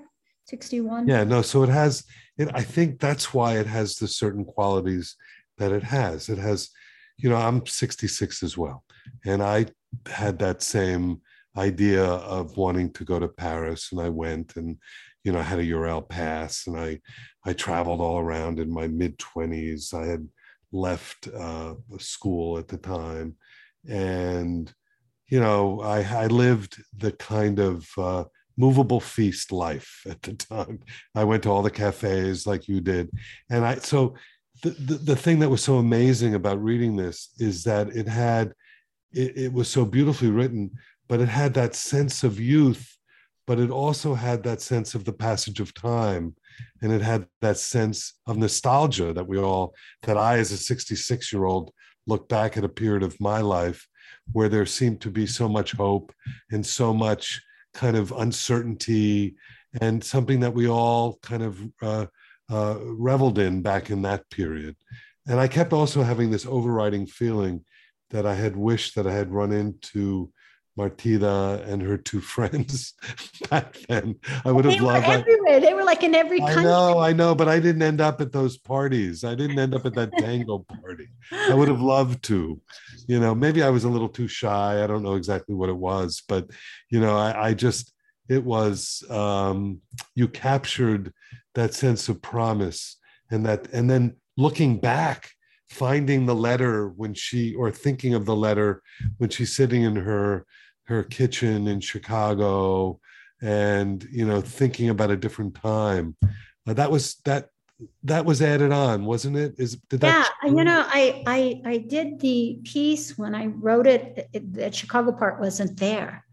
61. 0.45 1.07
Yeah, 1.07 1.23
no. 1.23 1.43
So 1.43 1.61
it 1.61 1.69
has, 1.69 2.03
it, 2.37 2.49
I 2.53 2.63
think 2.63 2.99
that's 2.99 3.33
why 3.33 3.59
it 3.59 3.67
has 3.67 3.95
the 3.95 4.07
certain 4.07 4.43
qualities 4.43 5.15
that 5.59 5.71
it 5.71 5.83
has. 5.83 6.29
It 6.29 6.39
has, 6.39 6.69
you 7.17 7.29
know, 7.29 7.37
I'm 7.37 7.65
66 7.65 8.41
as 8.41 8.57
well. 8.57 8.83
And 9.23 9.43
I 9.43 9.67
had 10.07 10.39
that 10.39 10.63
same 10.63 11.21
idea 11.55 12.03
of 12.03 12.57
wanting 12.57 12.91
to 12.93 13.05
go 13.05 13.19
to 13.19 13.27
Paris. 13.27 13.91
And 13.91 14.01
I 14.01 14.09
went 14.09 14.55
and, 14.55 14.77
you 15.25 15.31
know, 15.31 15.39
I 15.39 15.43
had 15.43 15.59
a 15.59 15.65
Eurail 15.65 16.07
pass 16.07 16.67
and 16.67 16.79
I, 16.79 17.01
I 17.43 17.53
traveled 17.53 17.99
all 17.99 18.19
around 18.19 18.59
in 18.59 18.71
my 18.71 18.87
mid 18.87 19.17
20s. 19.17 19.91
I 19.91 20.05
had 20.05 20.29
left 20.71 21.27
uh, 21.27 21.73
school 21.97 22.59
at 22.59 22.67
the 22.67 22.77
time. 22.77 23.35
And, 23.89 24.71
you 25.27 25.39
know, 25.39 25.81
I, 25.81 26.01
I 26.01 26.27
lived 26.27 26.81
the 26.95 27.11
kind 27.11 27.57
of 27.57 27.89
uh, 27.97 28.25
movable 28.55 28.99
feast 28.99 29.51
life 29.51 30.03
at 30.09 30.21
the 30.21 30.33
time. 30.33 30.81
I 31.15 31.23
went 31.23 31.41
to 31.43 31.49
all 31.49 31.63
the 31.63 31.71
cafes 31.71 32.45
like 32.45 32.67
you 32.67 32.79
did. 32.79 33.09
And 33.49 33.65
I, 33.65 33.77
so 33.77 34.13
the, 34.61 34.69
the, 34.69 34.93
the 34.93 35.15
thing 35.15 35.39
that 35.39 35.49
was 35.49 35.63
so 35.63 35.77
amazing 35.77 36.35
about 36.35 36.63
reading 36.63 36.95
this 36.95 37.31
is 37.39 37.63
that 37.63 37.89
it 37.95 38.07
had, 38.07 38.53
it, 39.11 39.35
it 39.35 39.53
was 39.53 39.69
so 39.69 39.85
beautifully 39.85 40.29
written, 40.29 40.69
but 41.07 41.19
it 41.19 41.29
had 41.29 41.55
that 41.55 41.73
sense 41.73 42.23
of 42.23 42.39
youth 42.39 42.94
but 43.47 43.59
it 43.59 43.69
also 43.69 44.13
had 44.13 44.43
that 44.43 44.61
sense 44.61 44.95
of 44.95 45.05
the 45.05 45.13
passage 45.13 45.59
of 45.59 45.73
time 45.73 46.35
and 46.81 46.91
it 46.91 47.01
had 47.01 47.27
that 47.41 47.57
sense 47.57 48.13
of 48.27 48.37
nostalgia 48.37 49.13
that 49.13 49.27
we 49.27 49.37
all 49.37 49.73
that 50.03 50.17
i 50.17 50.37
as 50.37 50.51
a 50.51 50.57
66 50.57 51.31
year 51.31 51.45
old 51.45 51.71
look 52.07 52.27
back 52.29 52.57
at 52.57 52.63
a 52.63 52.69
period 52.69 53.03
of 53.03 53.19
my 53.19 53.41
life 53.41 53.87
where 54.31 54.49
there 54.49 54.65
seemed 54.65 55.01
to 55.01 55.11
be 55.11 55.25
so 55.25 55.47
much 55.47 55.73
hope 55.73 56.13
and 56.51 56.65
so 56.65 56.93
much 56.93 57.41
kind 57.73 57.97
of 57.97 58.11
uncertainty 58.11 59.35
and 59.81 60.03
something 60.03 60.39
that 60.39 60.53
we 60.53 60.67
all 60.67 61.19
kind 61.21 61.43
of 61.43 61.59
uh, 61.81 62.05
uh, 62.49 62.77
reveled 62.79 63.37
in 63.39 63.61
back 63.61 63.89
in 63.89 64.01
that 64.03 64.29
period. 64.29 64.75
And 65.27 65.39
i 65.39 65.47
kept 65.47 65.73
also 65.73 66.03
having 66.03 66.31
this 66.31 66.45
overriding 66.45 67.07
feeling 67.07 67.65
that 68.11 68.25
i 68.25 68.35
had 68.35 68.55
wished 68.55 68.95
that 68.95 69.07
i 69.07 69.13
had 69.13 69.31
run 69.31 69.51
into 69.51 70.31
Martita 70.77 71.65
and 71.67 71.81
her 71.81 71.97
two 71.97 72.21
friends 72.33 72.93
back 73.49 73.77
then. 73.87 74.15
I 74.43 74.51
would 74.51 74.65
have 74.65 74.75
they 74.75 74.79
loved 74.79 75.07
were 75.07 75.13
everywhere. 75.13 75.59
They 75.59 75.73
were 75.73 75.83
like 75.83 76.03
in 76.03 76.15
every 76.15 76.39
country. 76.39 76.61
I 76.61 76.63
know, 76.63 76.99
I 76.99 77.13
know, 77.13 77.35
but 77.35 77.47
I 77.47 77.59
didn't 77.59 77.81
end 77.81 78.01
up 78.01 78.21
at 78.21 78.31
those 78.31 78.57
parties. 78.57 79.23
I 79.23 79.35
didn't 79.35 79.59
end 79.59 79.73
up 79.73 79.85
at 79.85 79.95
that 79.95 80.11
tango 80.17 80.59
party. 80.59 81.07
I 81.31 81.53
would 81.53 81.67
have 81.67 81.81
loved 81.81 82.23
to. 82.25 82.61
You 83.07 83.19
know, 83.19 83.35
maybe 83.35 83.63
I 83.63 83.69
was 83.69 83.83
a 83.83 83.89
little 83.89 84.09
too 84.09 84.27
shy. 84.27 84.83
I 84.83 84.87
don't 84.87 85.03
know 85.03 85.15
exactly 85.15 85.55
what 85.55 85.69
it 85.69 85.77
was, 85.77 86.23
but 86.27 86.49
you 86.89 86.99
know, 86.99 87.15
I, 87.15 87.49
I 87.49 87.53
just 87.53 87.93
it 88.27 88.43
was 88.43 89.03
um, 89.09 89.81
you 90.15 90.27
captured 90.27 91.13
that 91.53 91.73
sense 91.73 92.09
of 92.09 92.21
promise 92.21 92.97
and 93.31 93.45
that 93.45 93.67
and 93.71 93.89
then 93.89 94.15
looking 94.37 94.79
back 94.79 95.31
finding 95.69 96.25
the 96.25 96.35
letter 96.35 96.89
when 96.89 97.13
she 97.13 97.55
or 97.55 97.71
thinking 97.71 98.13
of 98.13 98.25
the 98.25 98.35
letter 98.35 98.81
when 99.17 99.29
she's 99.29 99.55
sitting 99.55 99.83
in 99.83 99.95
her 99.95 100.45
her 100.85 101.03
kitchen 101.03 101.67
in 101.67 101.79
Chicago 101.79 102.99
and 103.41 104.07
you 104.11 104.25
know 104.25 104.41
thinking 104.41 104.89
about 104.89 105.11
a 105.11 105.17
different 105.17 105.55
time. 105.55 106.15
Uh, 106.67 106.73
that 106.73 106.89
was 106.89 107.15
that 107.25 107.49
that 108.03 108.25
was 108.25 108.41
added 108.41 108.71
on 108.71 109.05
wasn't 109.05 109.35
it? 109.35 109.55
Is 109.57 109.75
did 109.89 109.99
that 110.01 110.31
yeah 110.43 110.49
you 110.49 110.63
know 110.63 110.85
i 110.87 111.23
i 111.27 111.61
i 111.65 111.77
did 111.77 112.19
the 112.19 112.59
piece 112.63 113.17
when 113.17 113.35
i 113.35 113.47
wrote 113.47 113.87
it, 113.87 114.29
it 114.31 114.53
that 114.53 114.73
chicago 114.73 115.11
part 115.11 115.39
wasn't 115.39 115.77
there. 115.77 116.25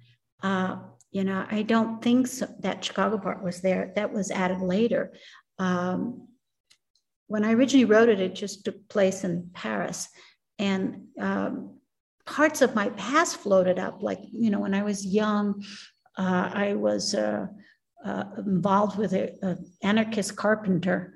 Uh, 0.43 0.77
you 1.11 1.25
know 1.25 1.47
i 1.51 1.63
don't 1.63 2.03
think 2.03 2.27
so, 2.27 2.47
that 2.61 2.85
chicago 2.85 3.19
part 3.19 3.43
was 3.43 3.61
there. 3.61 3.93
That 3.97 4.13
was 4.13 4.31
added 4.31 4.61
later. 4.61 5.13
Um, 5.59 6.29
when 7.27 7.45
i 7.45 7.53
originally 7.53 7.85
wrote 7.87 8.09
it 8.09 8.21
it 8.21 8.35
just 8.35 8.65
took 8.65 8.89
place 8.89 9.25
in 9.25 9.51
paris. 9.53 10.09
And 10.59 11.07
um, 11.19 11.81
parts 12.27 12.63
of 12.63 12.75
my 12.75 12.89
past 12.91 13.37
floated 13.37 13.79
up. 13.79 14.03
Like, 14.03 14.21
you 14.31 14.51
know, 14.51 14.61
when 14.61 14.75
I 14.75 14.83
was 14.83 15.05
young, 15.05 15.65
uh, 16.19 16.51
I 16.53 16.75
was 16.75 17.15
uh, 17.15 17.47
uh, 18.05 18.25
involved 18.39 18.99
with 18.99 19.13
an 19.13 19.65
anarchist 19.83 20.37
carpenter. 20.37 21.15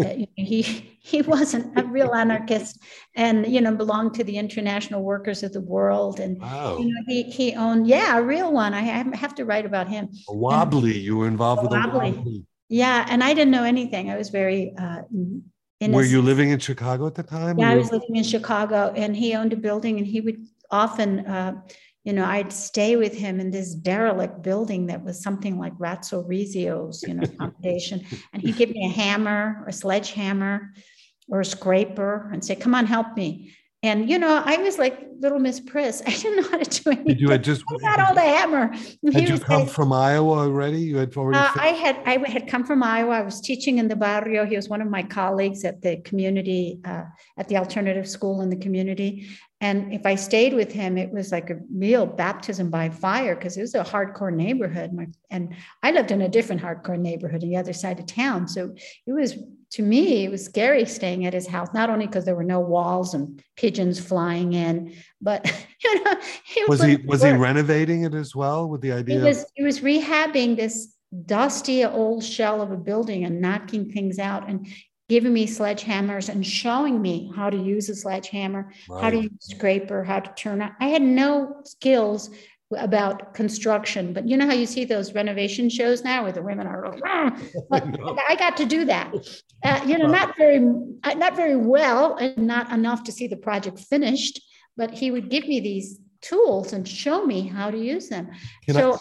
Uh, 0.00 0.14
he 0.36 0.62
he 1.00 1.22
wasn't 1.22 1.76
a 1.78 1.82
real 1.84 2.14
anarchist, 2.14 2.80
and 3.16 3.46
you 3.46 3.60
know 3.60 3.74
belonged 3.74 4.14
to 4.14 4.22
the 4.22 4.38
International 4.38 5.02
Workers 5.02 5.42
of 5.42 5.52
the 5.52 5.60
World, 5.60 6.20
and 6.20 6.40
wow. 6.40 6.78
you 6.78 6.86
know 6.86 7.02
he 7.08 7.24
he 7.24 7.54
owned 7.54 7.88
yeah 7.88 8.16
a 8.16 8.22
real 8.22 8.52
one. 8.52 8.74
I 8.74 8.82
have 8.82 9.34
to 9.34 9.44
write 9.44 9.66
about 9.66 9.88
him. 9.88 10.08
A 10.28 10.36
wobbly, 10.36 10.92
and, 10.92 11.00
you 11.00 11.16
were 11.16 11.26
involved 11.26 11.62
with 11.62 11.72
wobbly. 11.72 12.10
a 12.10 12.12
wobbly. 12.12 12.46
Yeah, 12.68 13.06
and 13.08 13.24
I 13.24 13.34
didn't 13.34 13.50
know 13.50 13.64
anything. 13.64 14.08
I 14.10 14.16
was 14.16 14.28
very 14.28 14.72
uh, 15.80 15.88
were 15.88 16.04
you 16.04 16.20
living 16.20 16.50
in 16.50 16.58
Chicago 16.58 17.06
at 17.06 17.14
the 17.14 17.22
time? 17.22 17.58
Yeah, 17.58 17.70
I 17.70 17.76
was 17.76 17.92
living 17.92 18.16
in 18.16 18.24
Chicago, 18.24 18.92
and 18.96 19.14
he 19.14 19.34
owned 19.34 19.52
a 19.52 19.56
building, 19.56 19.98
and 19.98 20.06
he 20.06 20.20
would 20.20 20.46
often, 20.70 21.20
uh, 21.20 21.54
you 22.04 22.12
know, 22.12 22.24
I'd 22.24 22.52
stay 22.52 22.96
with 22.96 23.14
him 23.14 23.38
in 23.38 23.50
this 23.50 23.74
derelict 23.74 24.42
building 24.42 24.86
that 24.86 25.04
was 25.04 25.22
something 25.22 25.58
like 25.58 25.74
Ratso 25.74 26.26
Rizzo's, 26.26 27.02
you 27.02 27.14
know, 27.14 27.26
foundation, 27.38 28.04
and 28.32 28.42
he'd 28.42 28.56
give 28.56 28.70
me 28.70 28.86
a 28.86 28.92
hammer 28.92 29.60
or 29.62 29.68
a 29.68 29.72
sledgehammer 29.72 30.72
or 31.28 31.40
a 31.40 31.44
scraper 31.44 32.30
and 32.32 32.44
say, 32.44 32.56
"Come 32.56 32.74
on, 32.74 32.86
help 32.86 33.16
me." 33.16 33.52
And 33.84 34.10
you 34.10 34.18
know, 34.18 34.42
I 34.44 34.56
was 34.56 34.76
like 34.76 35.08
little 35.20 35.38
Miss 35.38 35.60
Priss. 35.60 36.02
I 36.06 36.10
didn't 36.10 36.36
know 36.36 36.48
how 36.50 36.58
to 36.58 36.82
do 36.82 36.90
anything. 36.90 37.06
Did 37.06 37.20
you 37.20 37.30
had 37.30 37.44
just 37.44 37.62
I 37.70 37.96
got 37.96 38.00
all 38.00 38.14
the 38.14 38.20
hammer. 38.20 38.74
Had 39.12 39.28
you 39.28 39.38
come 39.38 39.66
from 39.66 39.92
Iowa 39.92 40.38
already? 40.38 40.80
You 40.80 40.96
had 40.96 41.16
already. 41.16 41.38
Uh, 41.38 41.50
I 41.54 41.68
had 41.68 42.00
I 42.04 42.28
had 42.28 42.48
come 42.48 42.64
from 42.64 42.82
Iowa. 42.82 43.12
I 43.12 43.22
was 43.22 43.40
teaching 43.40 43.78
in 43.78 43.86
the 43.86 43.94
barrio. 43.94 44.44
He 44.44 44.56
was 44.56 44.68
one 44.68 44.82
of 44.82 44.88
my 44.88 45.02
colleagues 45.04 45.64
at 45.64 45.80
the 45.80 45.98
community 45.98 46.80
uh, 46.84 47.04
at 47.36 47.48
the 47.48 47.56
alternative 47.56 48.08
school 48.08 48.40
in 48.40 48.50
the 48.50 48.56
community. 48.56 49.28
And 49.60 49.92
if 49.92 50.06
I 50.06 50.14
stayed 50.14 50.54
with 50.54 50.70
him, 50.70 50.96
it 50.96 51.10
was 51.10 51.32
like 51.32 51.50
a 51.50 51.58
real 51.74 52.06
baptism 52.06 52.70
by 52.70 52.90
fire 52.90 53.34
because 53.34 53.56
it 53.56 53.60
was 53.60 53.74
a 53.74 53.82
hardcore 53.82 54.32
neighborhood. 54.32 54.92
My, 54.92 55.08
and 55.30 55.54
I 55.82 55.90
lived 55.90 56.12
in 56.12 56.22
a 56.22 56.28
different 56.28 56.62
hardcore 56.62 56.98
neighborhood 56.98 57.42
on 57.42 57.48
the 57.48 57.56
other 57.56 57.72
side 57.72 57.98
of 57.98 58.06
town. 58.06 58.46
So 58.46 58.74
it 59.06 59.12
was 59.12 59.36
to 59.70 59.82
me, 59.82 60.24
it 60.24 60.30
was 60.30 60.44
scary 60.44 60.84
staying 60.86 61.26
at 61.26 61.34
his 61.34 61.46
house, 61.46 61.68
not 61.74 61.90
only 61.90 62.06
because 62.06 62.24
there 62.24 62.34
were 62.34 62.44
no 62.44 62.60
walls 62.60 63.12
and 63.12 63.42
pigeons 63.56 64.00
flying 64.00 64.54
in, 64.54 64.94
but 65.20 65.46
you 65.84 66.04
know, 66.04 66.16
he 66.44 66.64
was 66.64 66.82
he 66.82 66.96
was 66.96 67.22
he 67.22 67.32
renovating 67.32 68.04
it 68.04 68.14
as 68.14 68.34
well 68.34 68.68
with 68.68 68.80
the 68.80 68.92
idea? 68.92 69.20
He 69.20 69.24
was 69.24 69.46
he 69.54 69.62
was 69.62 69.80
rehabbing 69.80 70.56
this 70.56 70.94
dusty 71.26 71.84
old 71.84 72.24
shell 72.24 72.62
of 72.62 72.70
a 72.70 72.76
building 72.76 73.24
and 73.24 73.40
knocking 73.40 73.90
things 73.90 74.18
out 74.18 74.48
and 74.48 74.66
giving 75.08 75.32
me 75.32 75.46
sledgehammers 75.46 76.28
and 76.28 76.46
showing 76.46 77.00
me 77.00 77.32
how 77.34 77.48
to 77.48 77.56
use 77.56 77.88
a 77.88 77.94
sledgehammer, 77.94 78.72
right. 78.90 79.02
how 79.02 79.10
to 79.10 79.16
use 79.16 79.48
a 79.50 79.54
scraper, 79.54 80.04
how 80.04 80.20
to 80.20 80.32
turn 80.34 80.60
it. 80.60 80.70
I 80.80 80.88
had 80.88 81.02
no 81.02 81.62
skills 81.64 82.30
about 82.76 83.32
construction, 83.34 84.12
but 84.12 84.28
you 84.28 84.36
know 84.36 84.46
how 84.46 84.52
you 84.52 84.66
see 84.66 84.84
those 84.84 85.14
renovation 85.14 85.70
shows 85.70 86.04
now 86.04 86.22
where 86.22 86.32
the 86.32 86.42
women 86.42 86.66
are, 86.66 86.82
but 87.70 87.84
I 88.28 88.36
got 88.36 88.56
to 88.58 88.66
do 88.66 88.84
that. 88.84 89.12
Uh, 89.64 89.80
you 89.86 89.96
know, 89.96 90.06
not 90.06 90.36
very, 90.36 90.58
uh, 91.02 91.14
not 91.14 91.34
very 91.34 91.56
well, 91.56 92.16
and 92.16 92.46
not 92.46 92.70
enough 92.70 93.04
to 93.04 93.12
see 93.12 93.26
the 93.26 93.36
project 93.36 93.78
finished. 93.78 94.40
But 94.76 94.92
he 94.92 95.10
would 95.10 95.28
give 95.28 95.48
me 95.48 95.60
these 95.60 95.98
tools 96.20 96.72
and 96.72 96.86
show 96.86 97.24
me 97.24 97.48
how 97.48 97.70
to 97.70 97.78
use 97.78 98.08
them. 98.08 98.28
Can 98.66 98.74
so 98.74 98.94
I, 98.94 98.98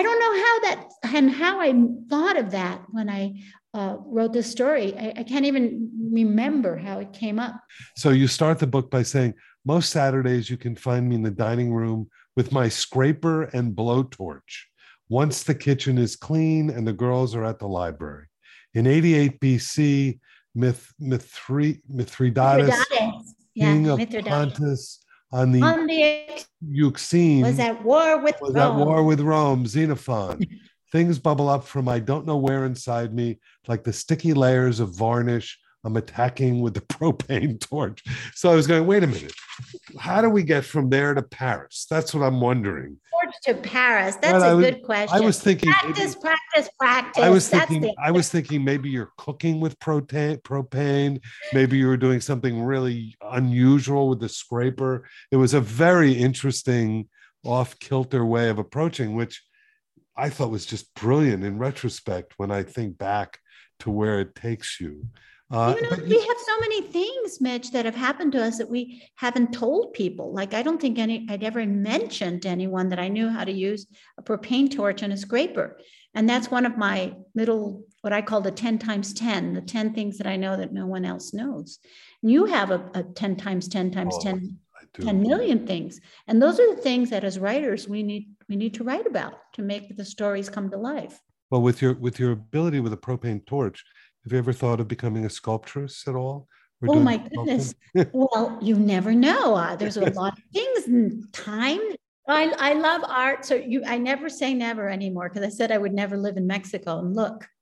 I 0.00 0.02
don't 0.02 0.20
know 0.20 0.44
how 0.44 0.60
that 0.60 0.88
and 1.14 1.30
how 1.30 1.60
I 1.60 1.72
thought 2.08 2.36
of 2.36 2.50
that 2.52 2.82
when 2.90 3.08
I 3.08 3.40
uh, 3.74 3.96
wrote 4.00 4.32
this 4.32 4.50
story. 4.50 4.96
I, 4.96 5.12
I, 5.18 5.22
can't 5.22 5.44
even 5.44 5.90
remember 6.12 6.76
how 6.76 7.00
it 7.00 7.12
came 7.12 7.38
up. 7.38 7.60
So 7.96 8.10
you 8.10 8.26
start 8.26 8.58
the 8.58 8.66
book 8.66 8.90
by 8.90 9.02
saying, 9.02 9.34
Most 9.64 9.90
Saturdays 9.90 10.48
you 10.48 10.56
can 10.56 10.74
find 10.74 11.08
me 11.08 11.16
in 11.16 11.22
the 11.22 11.30
dining 11.30 11.72
room 11.72 12.08
with 12.38 12.52
my 12.52 12.68
scraper 12.68 13.42
and 13.52 13.74
blowtorch. 13.74 14.66
Once 15.08 15.42
the 15.42 15.56
kitchen 15.56 15.98
is 15.98 16.14
clean 16.14 16.70
and 16.70 16.86
the 16.86 16.92
girls 16.92 17.34
are 17.34 17.44
at 17.44 17.58
the 17.58 17.66
library. 17.66 18.26
In 18.74 18.86
88 18.86 19.40
BC, 19.40 20.20
Mith, 20.54 20.92
Mithri, 21.02 21.80
Mithridates, 21.88 22.68
Mithridates. 22.68 23.34
king 23.58 23.86
yeah, 23.86 23.92
of 23.92 23.98
Mithridates. 23.98 24.28
Pontus, 24.28 25.04
on 25.32 25.50
the, 25.50 25.62
on 25.62 25.88
the 25.88 26.44
Euxine 26.64 27.42
was 27.42 27.58
at 27.58 27.82
war 27.82 28.22
with 28.22 28.36
was 28.40 28.54
Rome. 28.54 28.80
at 28.80 28.86
war 28.86 29.02
with 29.02 29.18
Rome, 29.18 29.66
Xenophon. 29.66 30.40
Things 30.92 31.18
bubble 31.18 31.48
up 31.48 31.64
from 31.64 31.88
I 31.88 31.98
don't 31.98 32.24
know 32.24 32.36
where 32.36 32.66
inside 32.66 33.12
me, 33.12 33.40
like 33.66 33.82
the 33.82 33.92
sticky 33.92 34.32
layers 34.32 34.78
of 34.78 34.90
varnish 34.90 35.58
I'm 35.84 35.96
attacking 35.96 36.60
with 36.60 36.74
the 36.74 36.80
propane 36.80 37.60
torch. 37.60 38.02
So 38.34 38.50
I 38.50 38.54
was 38.54 38.66
going, 38.66 38.86
wait 38.86 39.04
a 39.04 39.06
minute, 39.06 39.32
how 39.98 40.20
do 40.20 40.28
we 40.28 40.42
get 40.42 40.64
from 40.64 40.90
there 40.90 41.14
to 41.14 41.22
Paris? 41.22 41.86
That's 41.88 42.14
what 42.14 42.22
I'm 42.22 42.40
wondering. 42.40 42.98
Torch 43.22 43.34
to 43.44 43.54
Paris. 43.54 44.16
That's 44.16 44.32
well, 44.32 44.52
a 44.52 44.56
was, 44.56 44.64
good 44.66 44.82
question. 44.82 45.16
I 45.16 45.20
was 45.20 45.40
thinking 45.40 45.70
practice, 45.70 46.14
maybe, 46.14 46.20
practice, 46.20 46.70
practice. 46.78 47.24
I 47.24 47.30
was 47.30 47.48
thinking, 47.48 47.94
I 48.02 48.10
was 48.10 48.28
thinking 48.28 48.64
maybe 48.64 48.90
you're 48.90 49.12
cooking 49.16 49.60
with 49.60 49.78
propane, 49.78 50.42
propane. 50.42 51.20
Maybe 51.52 51.78
you 51.78 51.86
were 51.86 51.96
doing 51.96 52.20
something 52.20 52.62
really 52.62 53.16
unusual 53.22 54.08
with 54.08 54.20
the 54.20 54.28
scraper. 54.28 55.08
It 55.30 55.36
was 55.36 55.54
a 55.54 55.60
very 55.60 56.12
interesting 56.12 57.08
off 57.44 57.78
kilter 57.78 58.24
way 58.24 58.48
of 58.48 58.58
approaching, 58.58 59.14
which 59.14 59.42
I 60.16 60.30
thought 60.30 60.50
was 60.50 60.66
just 60.66 60.92
brilliant 60.94 61.44
in 61.44 61.58
retrospect 61.58 62.34
when 62.36 62.50
I 62.50 62.64
think 62.64 62.98
back 62.98 63.38
to 63.80 63.90
where 63.90 64.20
it 64.20 64.34
takes 64.34 64.80
you. 64.80 65.06
Uh, 65.50 65.74
you 65.74 65.82
know, 65.82 65.96
we 66.04 66.20
have 66.20 66.36
so 66.38 66.60
many 66.60 66.82
things, 66.82 67.40
Mitch, 67.40 67.70
that 67.70 67.86
have 67.86 67.94
happened 67.94 68.32
to 68.32 68.42
us 68.42 68.58
that 68.58 68.68
we 68.68 69.02
haven't 69.14 69.52
told 69.52 69.94
people. 69.94 70.32
Like, 70.32 70.52
I 70.52 70.62
don't 70.62 70.80
think 70.80 70.98
any 70.98 71.26
I'd 71.30 71.42
ever 71.42 71.64
mentioned 71.64 72.42
to 72.42 72.48
anyone 72.48 72.90
that 72.90 72.98
I 72.98 73.08
knew 73.08 73.30
how 73.30 73.44
to 73.44 73.52
use 73.52 73.86
a 74.18 74.22
propane 74.22 74.70
torch 74.70 75.00
and 75.00 75.12
a 75.12 75.16
scraper. 75.16 75.78
And 76.14 76.28
that's 76.28 76.50
one 76.50 76.66
of 76.66 76.76
my 76.76 77.14
little, 77.34 77.84
what 78.02 78.12
I 78.12 78.20
call 78.20 78.42
the 78.42 78.50
10 78.50 78.78
times 78.78 79.14
10, 79.14 79.54
the 79.54 79.62
10 79.62 79.94
things 79.94 80.18
that 80.18 80.26
I 80.26 80.36
know 80.36 80.54
that 80.54 80.72
no 80.74 80.86
one 80.86 81.06
else 81.06 81.32
knows. 81.32 81.78
And 82.22 82.30
you 82.30 82.44
have 82.44 82.70
a, 82.70 82.90
a 82.94 83.02
10 83.02 83.36
times 83.36 83.68
10 83.68 83.90
times 83.90 84.16
oh, 84.18 84.22
10, 84.22 84.58
10 85.00 85.22
million 85.22 85.66
things. 85.66 85.98
And 86.26 86.42
those 86.42 86.60
are 86.60 86.74
the 86.74 86.82
things 86.82 87.08
that 87.10 87.24
as 87.24 87.38
writers 87.38 87.88
we 87.88 88.02
need 88.02 88.28
we 88.48 88.56
need 88.56 88.74
to 88.74 88.84
write 88.84 89.06
about 89.06 89.34
to 89.54 89.62
make 89.62 89.96
the 89.96 90.04
stories 90.04 90.48
come 90.48 90.70
to 90.70 90.76
life. 90.76 91.20
Well, 91.50 91.62
with 91.62 91.80
your 91.80 91.94
with 91.94 92.18
your 92.18 92.32
ability 92.32 92.80
with 92.80 92.92
a 92.92 92.96
propane 92.96 93.44
torch, 93.46 93.84
have 94.28 94.34
you 94.34 94.38
ever 94.40 94.52
thought 94.52 94.78
of 94.78 94.88
becoming 94.88 95.24
a 95.24 95.30
sculptress 95.30 96.06
at 96.06 96.14
all? 96.14 96.48
oh 96.86 97.00
my 97.00 97.16
goodness. 97.16 97.74
well, 98.12 98.58
you 98.60 98.76
never 98.76 99.14
know. 99.14 99.54
Uh, 99.54 99.74
there's 99.74 99.96
a 99.96 100.10
lot 100.10 100.36
of 100.36 100.44
things 100.52 100.86
and 100.86 101.32
time. 101.32 101.80
I, 102.28 102.54
I 102.58 102.74
love 102.74 103.00
art. 103.08 103.46
So 103.46 103.54
you 103.54 103.82
I 103.86 103.96
never 103.96 104.28
say 104.28 104.52
never 104.52 104.90
anymore 104.90 105.30
because 105.30 105.46
I 105.46 105.48
said 105.48 105.72
I 105.72 105.78
would 105.78 105.94
never 105.94 106.18
live 106.18 106.36
in 106.36 106.46
Mexico 106.46 106.98
and 106.98 107.16
look. 107.16 107.48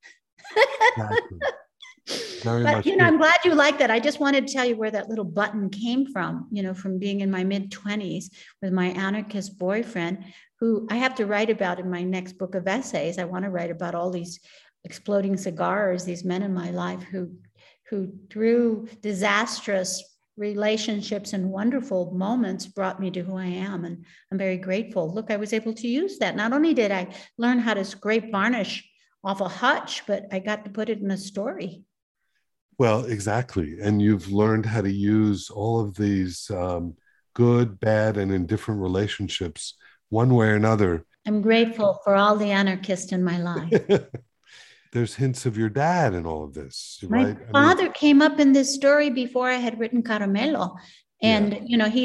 Very 2.43 2.65
but 2.65 2.85
you 2.85 2.97
know, 2.97 3.05
I'm 3.05 3.19
glad 3.19 3.37
you 3.45 3.55
like 3.55 3.79
that. 3.79 3.93
I 3.93 4.01
just 4.01 4.19
wanted 4.19 4.49
to 4.49 4.53
tell 4.53 4.65
you 4.65 4.77
where 4.77 4.91
that 4.91 5.09
little 5.09 5.25
button 5.25 5.71
came 5.71 6.05
from, 6.07 6.49
you 6.51 6.65
know, 6.65 6.75
from 6.75 6.99
being 6.99 7.21
in 7.21 7.31
my 7.31 7.45
mid 7.45 7.71
20s 7.71 8.25
with 8.61 8.73
my 8.73 8.87
anarchist 8.87 9.57
boyfriend, 9.57 10.25
who 10.59 10.89
I 10.91 10.97
have 10.97 11.15
to 11.17 11.27
write 11.27 11.51
about 11.51 11.79
in 11.79 11.89
my 11.89 12.03
next 12.03 12.39
book 12.39 12.57
of 12.57 12.67
essays. 12.67 13.19
I 13.19 13.25
want 13.25 13.45
to 13.45 13.51
write 13.51 13.71
about 13.71 13.95
all 13.95 14.11
these 14.11 14.41
exploding 14.87 15.37
cigars, 15.37 16.05
these 16.05 16.25
men 16.25 16.43
in 16.43 16.55
my 16.55 16.71
life 16.71 17.03
who, 17.03 17.33
who 17.91 18.11
through 18.31 18.89
disastrous 19.03 20.03
relationships 20.37 21.33
and 21.33 21.51
wonderful 21.51 22.13
moments 22.13 22.67
brought 22.67 23.01
me 23.01 23.11
to 23.11 23.21
who 23.21 23.37
I 23.37 23.47
am. 23.47 23.85
And 23.85 24.05
I'm 24.31 24.39
very 24.39 24.59
grateful. 24.59 25.13
Look, 25.13 25.31
I 25.31 25.37
was 25.37 25.53
able 25.53 25.75
to 25.75 25.89
use 25.89 26.19
that. 26.19 26.37
Not 26.37 26.53
only 26.53 26.73
did 26.73 26.93
I 26.93 27.09
learn 27.37 27.59
how 27.59 27.75
to 27.75 27.85
scrape 27.85 28.31
varnish 28.31 28.89
off 29.25 29.41
a 29.41 29.49
hutch, 29.49 30.07
but 30.07 30.27
I 30.31 30.39
got 30.39 30.65
to 30.65 30.71
put 30.71 30.89
it 30.89 31.01
in 31.01 31.11
a 31.11 31.19
story. 31.19 31.83
Well, 32.79 33.07
exactly. 33.07 33.79
And 33.83 34.01
you've 34.01 34.31
learned 34.31 34.67
how 34.67 34.83
to 34.83 34.93
use 34.93 35.51
all 35.51 35.81
of 35.81 35.97
these 35.97 36.51
um, 36.51 36.95
good, 37.35 37.81
bad, 37.81 38.19
and 38.19 38.31
indifferent 38.31 38.81
relationships 38.81 39.75
one 40.11 40.35
way 40.35 40.49
or 40.49 40.55
another. 40.55 41.07
I'm 41.27 41.43
grateful 41.43 42.01
for 42.05 42.15
all 42.15 42.37
the 42.37 42.53
anarchists 42.53 43.11
in 43.11 43.25
my 43.25 43.39
life. 43.39 43.73
there's 44.97 45.15
hints 45.15 45.45
of 45.45 45.59
your 45.59 45.69
dad 45.69 46.15
in 46.15 46.25
all 46.25 46.43
of 46.43 46.55
this. 46.55 46.99
My 47.03 47.25
right? 47.25 47.37
father 47.53 47.83
I 47.83 47.85
mean, 47.85 47.93
came 47.93 48.23
up 48.23 48.41
in 48.41 48.53
this 48.53 48.75
story 48.75 49.11
before 49.11 49.51
I 49.51 49.57
had 49.57 49.79
written 49.79 50.03
Caramelo. 50.03 50.75
And 51.23 51.53
yeah. 51.53 51.61
you 51.65 51.77
know 51.77 51.89
he 51.89 52.05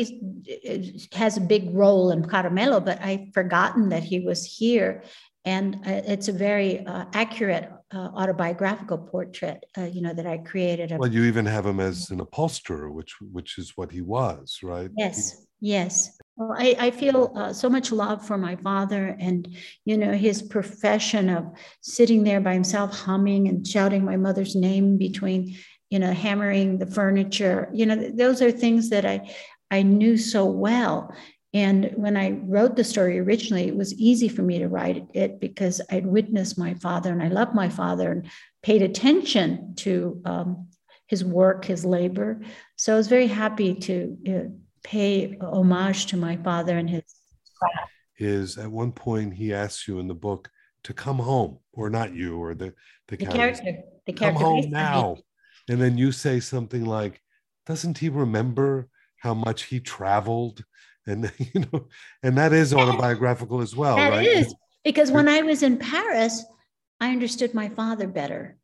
has 1.13 1.37
a 1.37 1.41
big 1.41 1.73
role 1.73 2.11
in 2.11 2.23
Caramelo, 2.23 2.83
but 2.83 3.01
I've 3.01 3.33
forgotten 3.33 3.89
that 3.89 4.03
he 4.03 4.19
was 4.21 4.45
here, 4.45 5.03
and 5.43 5.75
uh, 5.85 6.01
it's 6.13 6.29
a 6.29 6.33
very 6.33 6.85
uh, 6.85 7.05
accurate 7.13 7.69
uh, 7.93 8.09
autobiographical 8.15 8.99
portrait, 8.99 9.65
uh, 9.77 9.81
you 9.81 10.01
know, 10.01 10.13
that 10.13 10.25
I 10.25 10.37
created. 10.37 10.93
Well, 10.97 11.11
you 11.11 11.25
even 11.25 11.45
have 11.45 11.65
him 11.65 11.81
as 11.81 12.09
an 12.09 12.21
upholsterer, 12.21 12.89
which 12.89 13.13
which 13.19 13.57
is 13.57 13.73
what 13.75 13.91
he 13.91 14.01
was, 14.01 14.59
right? 14.63 14.89
Yes, 14.97 15.45
yes. 15.59 16.17
Well, 16.41 16.55
I, 16.57 16.75
I 16.79 16.89
feel 16.89 17.31
uh, 17.35 17.53
so 17.53 17.69
much 17.69 17.91
love 17.91 18.25
for 18.25 18.35
my 18.35 18.55
father 18.55 19.15
and, 19.19 19.47
you 19.85 19.95
know, 19.95 20.13
his 20.13 20.41
profession 20.41 21.29
of 21.29 21.45
sitting 21.81 22.23
there 22.23 22.41
by 22.41 22.55
himself, 22.55 22.97
humming 22.97 23.47
and 23.47 23.65
shouting 23.65 24.03
my 24.03 24.17
mother's 24.17 24.55
name 24.55 24.97
between, 24.97 25.55
you 25.91 25.99
know, 25.99 26.11
hammering 26.11 26.79
the 26.79 26.87
furniture. 26.87 27.69
You 27.71 27.85
know, 27.85 28.09
those 28.09 28.41
are 28.41 28.51
things 28.51 28.89
that 28.89 29.05
I, 29.05 29.29
I 29.69 29.83
knew 29.83 30.17
so 30.17 30.45
well. 30.45 31.13
And 31.53 31.91
when 31.95 32.17
I 32.17 32.31
wrote 32.31 32.75
the 32.75 32.83
story 32.83 33.19
originally, 33.19 33.67
it 33.67 33.75
was 33.75 33.93
easy 33.93 34.27
for 34.27 34.41
me 34.41 34.57
to 34.57 34.67
write 34.67 35.09
it 35.13 35.39
because 35.39 35.79
I'd 35.91 36.07
witnessed 36.07 36.57
my 36.57 36.73
father 36.73 37.11
and 37.11 37.21
I 37.21 37.27
loved 37.27 37.53
my 37.53 37.69
father 37.69 38.13
and 38.13 38.31
paid 38.63 38.81
attention 38.81 39.75
to 39.75 40.19
um, 40.25 40.69
his 41.05 41.23
work, 41.23 41.65
his 41.65 41.85
labor. 41.85 42.41
So 42.77 42.93
I 42.93 42.97
was 42.97 43.09
very 43.09 43.27
happy 43.27 43.75
to 43.75 44.17
uh, 44.27 44.60
pay 44.83 45.37
homage 45.41 46.07
to 46.07 46.17
my 46.17 46.37
father 46.37 46.77
and 46.77 46.89
his. 46.89 47.03
Is 48.17 48.57
at 48.57 48.69
one 48.69 48.91
point 48.91 49.33
he 49.33 49.53
asks 49.53 49.87
you 49.87 49.99
in 49.99 50.07
the 50.07 50.13
book 50.13 50.49
to 50.83 50.93
come 50.93 51.17
home, 51.17 51.57
or 51.73 51.89
not 51.89 52.13
you, 52.13 52.37
or 52.37 52.53
the 52.53 52.73
the, 53.07 53.17
the 53.17 53.25
character. 53.25 53.77
The 54.05 54.13
character. 54.13 54.39
Come 54.39 54.51
home 54.51 54.69
now, 54.69 55.17
and 55.69 55.81
then 55.81 55.97
you 55.97 56.11
say 56.11 56.39
something 56.39 56.85
like, 56.85 57.19
"Doesn't 57.65 57.97
he 57.97 58.09
remember 58.09 58.89
how 59.17 59.33
much 59.33 59.63
he 59.63 59.79
traveled?" 59.79 60.63
And 61.07 61.31
you 61.53 61.65
know, 61.71 61.87
and 62.21 62.37
that 62.37 62.53
is 62.53 62.73
autobiographical 62.73 63.61
as 63.61 63.75
well, 63.75 63.95
that 63.95 64.11
right? 64.11 64.27
is 64.27 64.53
because 64.83 65.11
when 65.11 65.27
I 65.27 65.41
was 65.41 65.63
in 65.63 65.77
Paris, 65.77 66.43
I 66.99 67.11
understood 67.11 67.53
my 67.55 67.69
father 67.69 68.07
better 68.07 68.57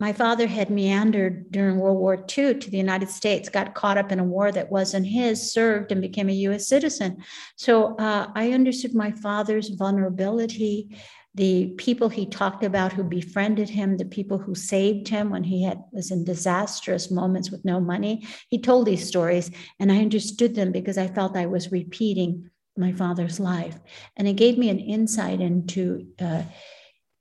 my 0.00 0.12
father 0.12 0.46
had 0.46 0.70
meandered 0.70 1.50
during 1.50 1.78
World 1.78 1.98
War 1.98 2.14
II 2.14 2.54
to 2.54 2.70
the 2.70 2.76
United 2.76 3.10
States, 3.10 3.48
got 3.48 3.74
caught 3.74 3.98
up 3.98 4.12
in 4.12 4.20
a 4.20 4.24
war 4.24 4.52
that 4.52 4.70
wasn't 4.70 5.06
his, 5.06 5.52
served, 5.52 5.90
and 5.90 6.00
became 6.00 6.28
a 6.28 6.32
US 6.32 6.68
citizen. 6.68 7.18
So 7.56 7.96
uh, 7.96 8.30
I 8.34 8.52
understood 8.52 8.94
my 8.94 9.10
father's 9.10 9.70
vulnerability, 9.70 10.96
the 11.34 11.74
people 11.78 12.08
he 12.08 12.26
talked 12.26 12.64
about 12.64 12.92
who 12.92 13.02
befriended 13.04 13.68
him, 13.68 13.96
the 13.96 14.04
people 14.04 14.38
who 14.38 14.54
saved 14.54 15.08
him 15.08 15.30
when 15.30 15.44
he 15.44 15.62
had 15.64 15.82
was 15.92 16.10
in 16.10 16.24
disastrous 16.24 17.10
moments 17.10 17.50
with 17.50 17.64
no 17.64 17.80
money. 17.80 18.26
He 18.48 18.60
told 18.60 18.86
these 18.86 19.06
stories, 19.06 19.50
and 19.80 19.90
I 19.90 19.98
understood 19.98 20.54
them 20.54 20.72
because 20.72 20.98
I 20.98 21.08
felt 21.08 21.36
I 21.36 21.46
was 21.46 21.72
repeating 21.72 22.50
my 22.76 22.92
father's 22.92 23.40
life. 23.40 23.78
And 24.16 24.28
it 24.28 24.34
gave 24.34 24.58
me 24.58 24.68
an 24.68 24.78
insight 24.78 25.40
into. 25.40 26.06
Uh, 26.20 26.42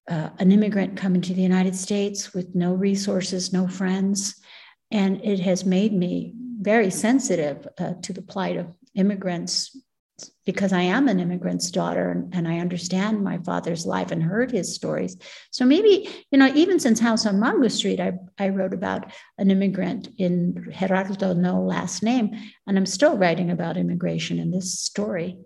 uh, 0.07 0.29
an 0.39 0.51
immigrant 0.51 0.97
coming 0.97 1.21
to 1.21 1.33
the 1.33 1.41
United 1.41 1.75
States 1.75 2.33
with 2.33 2.55
no 2.55 2.73
resources, 2.73 3.51
no 3.51 3.67
friends. 3.67 4.35
And 4.91 5.23
it 5.23 5.39
has 5.41 5.65
made 5.65 5.93
me 5.93 6.33
very 6.61 6.89
sensitive 6.89 7.67
uh, 7.77 7.93
to 8.01 8.13
the 8.13 8.21
plight 8.21 8.57
of 8.57 8.67
immigrants 8.95 9.75
because 10.45 10.73
I 10.73 10.81
am 10.81 11.07
an 11.07 11.19
immigrant's 11.19 11.69
daughter 11.69 12.09
and, 12.09 12.33
and, 12.33 12.47
I 12.47 12.57
understand 12.57 13.23
my 13.23 13.37
father's 13.39 13.85
life 13.85 14.09
and 14.11 14.23
heard 14.23 14.49
his 14.49 14.73
stories. 14.73 15.15
So 15.51 15.63
maybe, 15.63 16.09
you 16.31 16.39
know, 16.39 16.51
even 16.55 16.79
since 16.79 16.99
House 16.99 17.27
on 17.27 17.39
Mango 17.39 17.67
Street, 17.67 17.99
I, 17.99 18.13
I 18.39 18.49
wrote 18.49 18.73
about 18.73 19.11
an 19.37 19.51
immigrant 19.51 20.09
in 20.17 20.73
Gerardo, 20.79 21.33
no 21.33 21.61
last 21.61 22.01
name, 22.01 22.35
and 22.65 22.77
I'm 22.77 22.87
still 22.87 23.15
writing 23.15 23.51
about 23.51 23.77
immigration 23.77 24.39
in 24.39 24.49
this 24.49 24.79
story. 24.79 25.37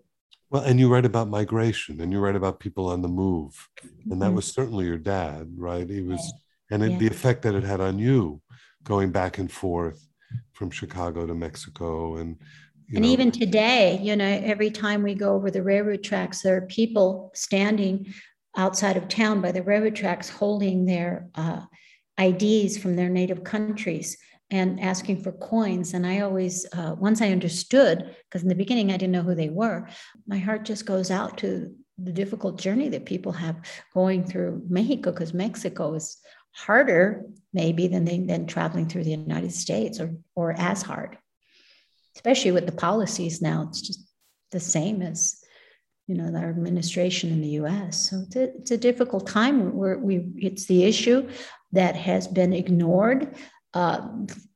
Well, 0.52 0.64
and 0.64 0.78
you 0.78 0.90
write 0.90 1.06
about 1.06 1.30
migration 1.30 2.02
and 2.02 2.12
you 2.12 2.20
write 2.20 2.36
about 2.36 2.60
people 2.60 2.88
on 2.88 3.02
the 3.02 3.08
move. 3.08 3.70
And 4.10 4.22
that 4.22 4.28
mm-hmm. 4.28 4.36
was 4.36 4.48
certainly 4.48 4.86
your 4.86 4.98
dad, 4.98 5.50
right? 5.56 5.90
He 5.90 6.02
was, 6.02 6.34
and 6.70 6.84
it, 6.84 6.92
yeah. 6.92 6.98
the 6.98 7.08
effect 7.08 7.44
that 7.44 7.56
it 7.56 7.64
had 7.64 7.80
on 7.80 7.98
you 7.98 8.42
going 8.84 9.12
back 9.12 9.38
and 9.38 9.50
forth 9.50 10.06
from 10.52 10.70
Chicago 10.70 11.26
to 11.26 11.34
Mexico 11.34 12.18
and 12.18 12.38
and 12.94 13.06
know. 13.06 13.10
even 13.10 13.32
today, 13.32 13.98
you 14.02 14.18
know, 14.18 14.26
every 14.26 14.70
time 14.70 15.02
we 15.02 15.16
go 15.16 15.34
over 15.34 15.50
the 15.50 15.64
railroad 15.64 16.04
tracks, 16.04 16.42
there 16.42 16.58
are 16.58 16.68
people 16.68 17.32
standing 17.34 18.14
outside 18.58 18.98
of 18.98 19.08
town 19.08 19.40
by 19.40 19.54
the 19.54 19.64
railroad 19.64 19.96
tracks 19.96 20.28
holding 20.28 20.86
their 20.86 21.30
uh, 21.36 21.62
IDs 22.20 22.78
from 22.78 22.98
their 22.98 23.08
native 23.08 23.46
countries 23.46 24.18
and 24.52 24.80
asking 24.80 25.24
for 25.24 25.32
coins. 25.32 25.94
And 25.94 26.06
I 26.06 26.20
always, 26.20 26.66
uh, 26.74 26.96
once 26.98 27.22
I 27.22 27.32
understood, 27.32 28.16
because 28.30 28.44
in 28.44 28.50
the 28.50 28.56
beginning 28.56 28.92
I 28.92 28.98
didn't 28.98 29.14
know 29.14 29.24
who 29.24 29.36
they 29.36 29.50
were, 29.50 29.88
my 30.28 30.38
heart 30.38 30.66
just 30.66 30.86
goes 30.86 31.10
out 31.10 31.38
to 31.40 31.74
the 31.98 32.12
difficult 32.12 32.60
journey 32.60 32.90
that 32.90 33.06
people 33.06 33.32
have 33.32 33.62
going 33.94 34.24
through 34.24 34.64
Mexico, 34.70 35.12
because 35.12 35.34
Mexico 35.34 35.94
is 35.94 36.18
harder 36.54 37.26
maybe 37.54 37.88
than 37.88 38.06
they, 38.06 38.20
than 38.20 38.46
traveling 38.46 38.88
through 38.88 39.06
the 39.06 39.12
United 39.12 39.54
States 39.54 40.00
or, 40.00 40.16
or 40.36 40.54
as 40.58 40.82
hard 40.82 41.18
especially 42.16 42.52
with 42.52 42.66
the 42.66 42.72
policies 42.72 43.42
now. 43.42 43.66
It's 43.68 43.82
just 43.82 44.06
the 44.52 44.60
same 44.60 45.02
as 45.02 45.44
you 46.08 46.16
know 46.16 46.38
our 46.38 46.50
administration 46.50 47.32
in 47.32 47.42
the 47.42 47.56
U.S. 47.62 48.10
So 48.10 48.24
it's 48.26 48.36
a, 48.36 48.44
it's 48.58 48.72
a 48.72 48.78
difficult 48.78 49.28
time. 49.28 49.76
Where 49.76 49.98
we 49.98 50.32
it's 50.36 50.66
the 50.66 50.84
issue 50.84 51.30
that 51.72 51.96
has 51.96 52.28
been 52.28 52.54
ignored 52.54 53.36
uh, 53.74 54.08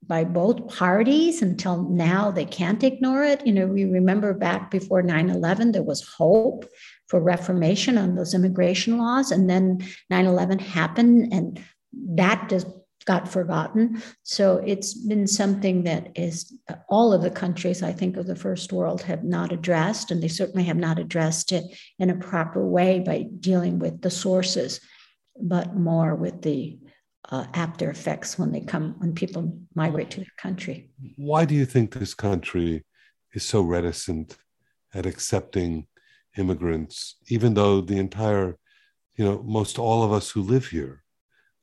by 0.08 0.23
both 0.23 0.67
parties 0.67 1.41
until 1.41 1.84
now. 1.89 2.32
They 2.32 2.45
can't 2.45 2.84
ignore 2.84 3.23
it. 3.23 3.45
You 3.45 3.54
know, 3.54 3.67
we 3.67 3.86
remember 3.86 4.34
back 4.34 4.69
before 4.69 5.01
9/11, 5.01 5.73
there 5.73 5.84
was 5.84 6.08
hope 6.17 6.65
for 7.08 7.19
reformation 7.19 7.97
on 7.97 8.15
those 8.15 8.34
immigration 8.34 8.97
laws, 8.97 9.32
and 9.32 9.49
then 9.49 9.80
9/11 10.10 10.60
happened, 10.60 11.34
and 11.34 11.60
that 11.93 12.49
just 12.49 12.67
got 13.06 13.28
forgotten. 13.28 14.01
So 14.23 14.58
it's 14.65 14.95
been 14.95 15.28
something 15.28 15.84
that 15.84 16.10
is 16.15 16.51
all 16.89 17.13
of 17.13 17.21
the 17.21 17.30
countries, 17.30 17.84
I 17.84 17.93
think, 17.93 18.17
of 18.17 18.25
the 18.25 18.36
first 18.36 18.73
world 18.73 19.04
have 19.04 19.23
not 19.23 19.51
addressed, 19.51 20.10
and 20.12 20.21
they 20.21 20.28
certainly 20.28 20.63
have 20.63 20.78
not 20.78 20.97
addressed 20.97 21.51
it 21.51 21.63
in 21.99 22.10
a 22.10 22.15
proper 22.15 22.65
way 22.65 22.99
by 22.99 23.28
dealing 23.39 23.78
with 23.78 24.01
the 24.01 24.10
sources, 24.10 24.82
but 25.39 25.75
more 25.75 26.15
with 26.15 26.41
the 26.41 26.80
uh, 27.30 27.46
after 27.54 27.90
effects 27.90 28.38
when 28.38 28.52
they 28.52 28.62
come 28.62 28.96
when 29.00 29.14
people 29.14 29.58
migrate 29.74 30.12
to 30.12 30.18
their 30.18 30.36
country. 30.38 30.90
Why 31.16 31.46
do 31.46 31.56
you 31.56 31.66
think 31.66 31.94
this 31.94 32.14
country 32.14 32.86
is 33.34 33.44
so 33.44 33.62
reticent 33.62 34.38
at 34.94 35.06
accepting 35.06 35.88
immigrants, 36.38 37.16
even 37.28 37.54
though 37.54 37.82
the 37.82 37.98
entire, 37.98 38.58
you 39.16 39.26
know, 39.26 39.44
most 39.44 39.80
all 39.80 40.04
of 40.04 40.12
us 40.12 40.30
who 40.32 40.42
live 40.42 40.68
here 40.68 41.04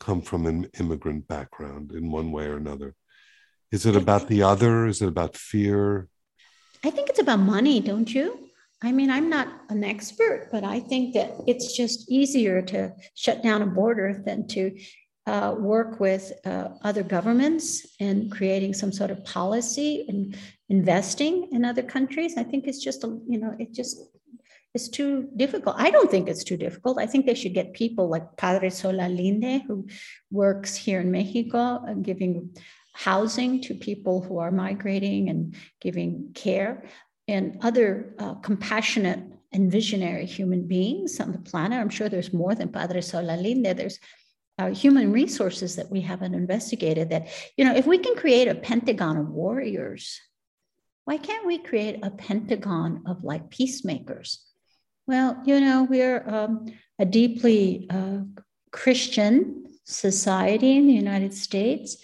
come 0.01 0.21
from 0.21 0.47
an 0.47 0.69
immigrant 0.81 1.29
background 1.29 1.93
in 1.93 2.11
one 2.11 2.33
way 2.33 2.47
or 2.47 2.57
another. 2.57 2.95
Is 3.71 3.87
it 3.87 3.97
about 3.97 4.29
the 4.29 4.43
other? 4.43 4.87
Is 4.87 5.01
it 5.01 5.09
about 5.09 5.37
fear? 5.37 6.09
I 6.85 6.91
think 6.91 7.09
it's 7.09 7.21
about 7.21 7.39
money, 7.39 7.81
don't 7.81 8.13
you? 8.13 8.51
I 8.83 8.91
mean, 8.91 9.11
I'm 9.11 9.31
not 9.31 9.49
an 9.69 9.85
expert, 9.85 10.49
but 10.51 10.65
I 10.65 10.81
think 10.81 11.15
that 11.15 11.31
it's 11.47 11.77
just 11.77 12.11
easier 12.11 12.61
to 12.63 12.93
shut 13.15 13.43
down 13.43 13.63
a 13.63 13.67
border 13.67 14.21
than 14.27 14.49
to 14.49 14.77
uh, 15.27 15.55
work 15.57 16.01
with 16.01 16.33
uh, 16.45 16.69
other 16.83 17.03
governments 17.03 17.87
in 18.01 18.29
creating 18.31 18.75
some 18.75 18.93
sort 18.93 19.11
of 19.11 19.25
policy 19.25 20.05
and 20.09 20.37
investing 20.69 21.49
in 21.53 21.65
other 21.65 21.83
countries. 21.83 22.37
I 22.37 22.43
think 22.43 22.67
it's 22.67 22.83
just 22.83 23.05
a, 23.05 23.19
you 23.29 23.39
know, 23.39 23.55
it 23.59 23.73
just 23.73 24.01
is 24.75 24.89
too 24.89 25.29
difficult. 25.37 25.77
I 25.79 25.91
don't 25.91 26.11
think 26.11 26.29
it's 26.29 26.45
too 26.45 26.57
difficult. 26.57 26.99
I 26.99 27.07
think 27.07 27.27
they 27.27 27.35
should 27.35 27.55
get 27.55 27.75
people 27.75 28.09
like 28.09 28.37
Padre 28.37 28.71
Solalinde, 28.71 29.63
who 29.67 29.87
works 30.31 30.75
here 30.75 31.01
in 31.01 31.11
Mexico, 31.11 31.85
uh, 31.87 31.95
giving 31.95 32.51
housing 32.95 33.61
to 33.63 33.75
people 33.75 34.21
who 34.21 34.39
are 34.39 34.51
migrating 34.51 35.31
and 35.31 35.55
giving 35.81 36.31
care, 36.35 36.85
and 37.29 37.59
other 37.63 38.15
uh, 38.19 38.35
compassionate 38.35 39.21
and 39.53 39.71
visionary 39.71 40.27
human 40.27 40.67
beings 40.67 41.21
on 41.21 41.33
the 41.33 41.39
planet. 41.39 41.79
I'm 41.79 41.91
sure 41.91 42.09
there's 42.09 42.33
more 42.33 42.55
than 42.55 42.69
Padre 42.71 43.01
Solalinde. 43.01 43.77
There's 43.77 43.99
uh, 44.63 44.75
human 44.75 45.13
resources 45.13 45.77
that 45.77 45.91
we 45.91 46.01
haven't 46.01 46.35
investigated. 46.35 47.11
That 47.11 47.29
you 47.57 47.65
know, 47.65 47.75
if 47.75 47.87
we 47.87 47.99
can 47.99 48.15
create 48.15 48.49
a 48.49 48.55
pentagon 48.55 49.17
of 49.17 49.29
warriors, 49.29 50.21
why 51.05 51.17
can't 51.19 51.47
we 51.47 51.59
create 51.59 51.99
a 52.03 52.11
pentagon 52.11 53.03
of 53.07 53.25
like 53.25 53.51
peacemakers? 53.51 54.45
Well, 55.07 55.43
you 55.45 55.61
know, 55.61 55.85
we're 55.85 56.23
um, 56.29 56.67
a 56.99 57.05
deeply 57.05 57.89
uh, 57.91 58.21
Christian 58.71 59.65
society 59.85 60.77
in 60.77 60.87
the 60.87 60.93
United 60.93 61.35
States. 61.35 61.97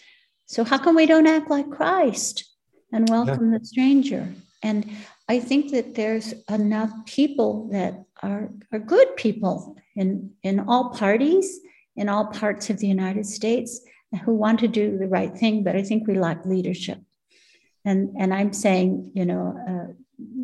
So 0.47 0.64
how 0.64 0.79
come 0.79 0.97
we 0.97 1.07
don't 1.07 1.27
act 1.27 1.51
like 1.51 1.71
Christ 1.71 2.44
and 2.92 3.09
welcome 3.09 3.53
yeah. 3.53 3.59
the 3.59 3.64
stranger? 3.64 4.29
And 4.62 4.90
I 5.29 5.38
think 5.38 5.71
that 5.73 5.94
there's 5.94 6.35
enough 6.51 6.90
people 7.07 7.68
that 7.71 8.03
are, 8.23 8.51
are 8.73 8.79
good 8.81 9.16
people 9.16 9.77
in, 9.94 10.33
in 10.42 10.61
all 10.61 10.90
parties, 10.90 11.61
in 11.98 12.08
all 12.08 12.26
parts 12.26 12.70
of 12.70 12.78
the 12.78 12.87
United 12.87 13.26
States, 13.26 13.80
who 14.24 14.34
want 14.34 14.61
to 14.61 14.68
do 14.68 14.96
the 14.96 15.06
right 15.06 15.34
thing. 15.37 15.64
But 15.64 15.76
I 15.76 15.82
think 15.82 16.06
we 16.06 16.18
lack 16.18 16.46
leadership. 16.46 16.98
And, 17.84 18.14
and 18.18 18.32
I'm 18.32 18.52
saying, 18.52 19.12
you 19.14 19.26
know, 19.26 19.44
uh, 19.68 19.92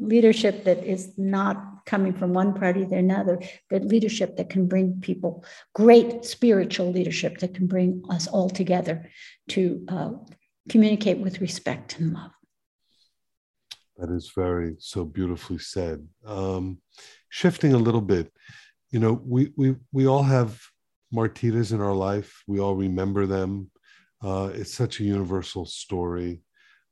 leadership 0.01 0.65
that 0.65 0.85
is 0.85 1.13
not 1.17 1.57
coming 1.87 2.13
from 2.13 2.33
one 2.33 2.55
party 2.55 2.87
to 2.87 2.95
another, 2.95 3.39
but 3.71 3.85
leadership 3.85 4.37
that 4.37 4.49
can 4.49 4.67
bring 4.67 5.01
people, 5.01 5.45
great 5.75 6.25
spiritual 6.25 6.91
leadership 6.91 7.39
that 7.39 7.55
can 7.55 7.67
bring 7.67 8.03
us 8.11 8.27
all 8.27 8.49
together 8.49 9.11
to 9.49 9.85
uh, 9.89 10.11
communicate 10.69 11.19
with 11.19 11.41
respect 11.41 11.99
and 11.99 12.15
love. 12.15 12.31
That 13.97 14.11
is 14.11 14.33
very 14.35 14.77
so 14.79 15.05
beautifully 15.05 15.59
said. 15.59 16.07
Um, 16.27 16.79
shifting 17.29 17.75
a 17.75 17.79
little 17.79 18.01
bit, 18.01 18.33
you 18.91 18.99
know, 18.99 19.21
we 19.25 19.53
we 19.57 19.77
we 19.93 20.07
all 20.07 20.23
have 20.23 20.61
martitas 21.15 21.73
in 21.73 21.81
our 21.81 21.95
life. 21.95 22.43
We 22.47 22.61
all 22.61 22.75
remember 22.75 23.27
them. 23.27 23.71
Uh, 24.23 24.51
it's 24.55 24.75
such 24.75 25.01
a 25.01 25.05
universal 25.05 25.67
story. 25.67 26.41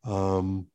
Um, 0.05 0.67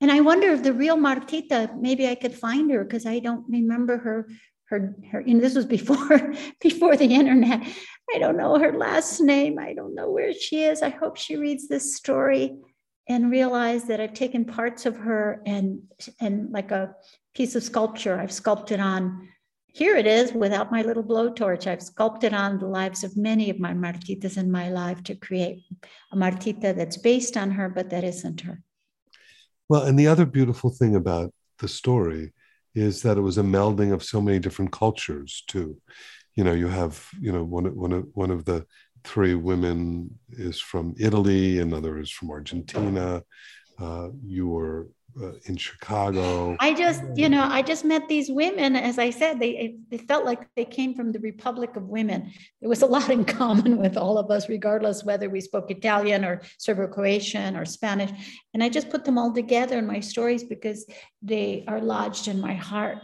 and 0.00 0.10
I 0.10 0.20
wonder 0.20 0.48
if 0.48 0.62
the 0.62 0.72
real 0.72 0.96
Martita, 0.96 1.78
maybe 1.78 2.08
I 2.08 2.14
could 2.14 2.34
find 2.34 2.70
her 2.70 2.84
because 2.84 3.04
I 3.06 3.18
don't 3.18 3.44
remember 3.48 3.98
her. 3.98 4.28
Her, 4.66 4.94
her, 5.10 5.20
you 5.20 5.34
know, 5.34 5.40
this 5.40 5.56
was 5.56 5.66
before 5.66 6.32
before 6.60 6.96
the 6.96 7.12
internet. 7.12 7.66
I 8.14 8.18
don't 8.18 8.36
know 8.36 8.56
her 8.56 8.72
last 8.72 9.20
name. 9.20 9.58
I 9.58 9.74
don't 9.74 9.96
know 9.96 10.10
where 10.10 10.32
she 10.32 10.62
is. 10.62 10.80
I 10.80 10.90
hope 10.90 11.16
she 11.16 11.36
reads 11.36 11.66
this 11.66 11.96
story 11.96 12.56
and 13.08 13.32
realize 13.32 13.84
that 13.86 14.00
I've 14.00 14.14
taken 14.14 14.44
parts 14.44 14.86
of 14.86 14.96
her 14.96 15.42
and 15.44 15.82
and 16.20 16.52
like 16.52 16.70
a 16.70 16.94
piece 17.34 17.56
of 17.56 17.64
sculpture, 17.64 18.18
I've 18.18 18.32
sculpted 18.32 18.78
on. 18.78 19.28
Here 19.72 19.96
it 19.96 20.06
is 20.06 20.32
without 20.32 20.72
my 20.72 20.82
little 20.82 21.04
blowtorch. 21.04 21.66
I've 21.66 21.82
sculpted 21.82 22.34
on 22.34 22.58
the 22.58 22.66
lives 22.66 23.04
of 23.04 23.16
many 23.16 23.50
of 23.50 23.60
my 23.60 23.72
martitas 23.72 24.36
in 24.36 24.50
my 24.50 24.68
life 24.68 25.02
to 25.04 25.14
create 25.14 25.62
a 26.12 26.16
martita 26.16 26.74
that's 26.74 26.96
based 26.96 27.36
on 27.36 27.52
her, 27.52 27.68
but 27.68 27.90
that 27.90 28.04
isn't 28.04 28.40
her. 28.42 28.62
Well, 29.68 29.82
and 29.82 29.98
the 29.98 30.08
other 30.08 30.26
beautiful 30.26 30.70
thing 30.70 30.96
about 30.96 31.32
the 31.58 31.68
story 31.68 32.32
is 32.74 33.02
that 33.02 33.18
it 33.18 33.20
was 33.20 33.38
a 33.38 33.42
melding 33.42 33.92
of 33.92 34.02
so 34.02 34.20
many 34.20 34.38
different 34.38 34.72
cultures 34.72 35.44
too. 35.46 35.80
You 36.34 36.44
know, 36.44 36.52
you 36.52 36.68
have 36.68 37.08
you 37.20 37.32
know 37.32 37.44
one 37.44 37.66
one 37.76 37.92
of 37.92 38.06
one 38.14 38.30
of 38.30 38.44
the 38.44 38.66
three 39.04 39.34
women 39.34 40.18
is 40.30 40.60
from 40.60 40.94
Italy, 40.98 41.58
another 41.58 41.98
is 41.98 42.10
from 42.10 42.30
Argentina. 42.30 43.22
Uh, 43.78 44.08
you 44.24 44.48
were 44.48 44.88
uh, 45.20 45.32
in 45.44 45.56
Chicago. 45.56 46.56
I 46.60 46.74
just, 46.74 47.02
you 47.14 47.28
know, 47.28 47.42
I 47.42 47.62
just 47.62 47.84
met 47.84 48.08
these 48.08 48.30
women. 48.30 48.76
As 48.76 48.98
I 48.98 49.10
said, 49.10 49.40
they 49.40 49.76
it 49.90 50.06
felt 50.08 50.24
like 50.24 50.46
they 50.56 50.64
came 50.64 50.94
from 50.94 51.12
the 51.12 51.18
Republic 51.20 51.76
of 51.76 51.84
Women. 51.84 52.32
There 52.60 52.68
was 52.68 52.82
a 52.82 52.86
lot 52.86 53.10
in 53.10 53.24
common 53.24 53.78
with 53.78 53.96
all 53.96 54.18
of 54.18 54.30
us, 54.30 54.48
regardless 54.48 55.04
whether 55.04 55.28
we 55.28 55.40
spoke 55.40 55.70
Italian 55.70 56.24
or 56.24 56.42
Serbo-Croatian 56.58 57.56
or 57.56 57.64
Spanish. 57.64 58.10
And 58.54 58.62
I 58.62 58.68
just 58.68 58.90
put 58.90 59.04
them 59.04 59.18
all 59.18 59.32
together 59.32 59.78
in 59.78 59.86
my 59.86 60.00
stories 60.00 60.44
because 60.44 60.86
they 61.22 61.64
are 61.66 61.80
lodged 61.80 62.28
in 62.28 62.40
my 62.40 62.54
heart. 62.54 62.98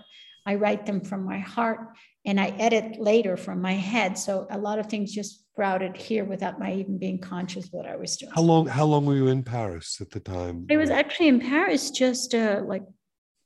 I 0.46 0.54
write 0.54 0.86
them 0.86 1.00
from 1.00 1.24
my 1.24 1.38
heart 1.38 1.80
and 2.26 2.40
I 2.40 2.48
edit 2.58 3.00
later 3.00 3.36
from 3.36 3.62
my 3.62 3.72
head. 3.72 4.18
So 4.18 4.46
a 4.50 4.58
lot 4.58 4.80
of 4.80 4.86
things 4.86 5.12
just 5.12 5.44
sprouted 5.52 5.96
here 5.96 6.24
without 6.24 6.58
my 6.58 6.74
even 6.74 6.98
being 6.98 7.20
conscious 7.20 7.68
what 7.70 7.86
I 7.86 7.96
was 7.96 8.16
doing. 8.16 8.32
How 8.34 8.42
long? 8.42 8.66
How 8.66 8.84
long 8.84 9.06
were 9.06 9.14
you 9.14 9.28
in 9.28 9.44
Paris 9.44 9.98
at 10.00 10.10
the 10.10 10.20
time? 10.20 10.66
I 10.70 10.76
was 10.76 10.90
actually 10.90 11.28
in 11.28 11.40
Paris 11.40 11.90
just 11.90 12.34
uh, 12.34 12.62
like 12.66 12.82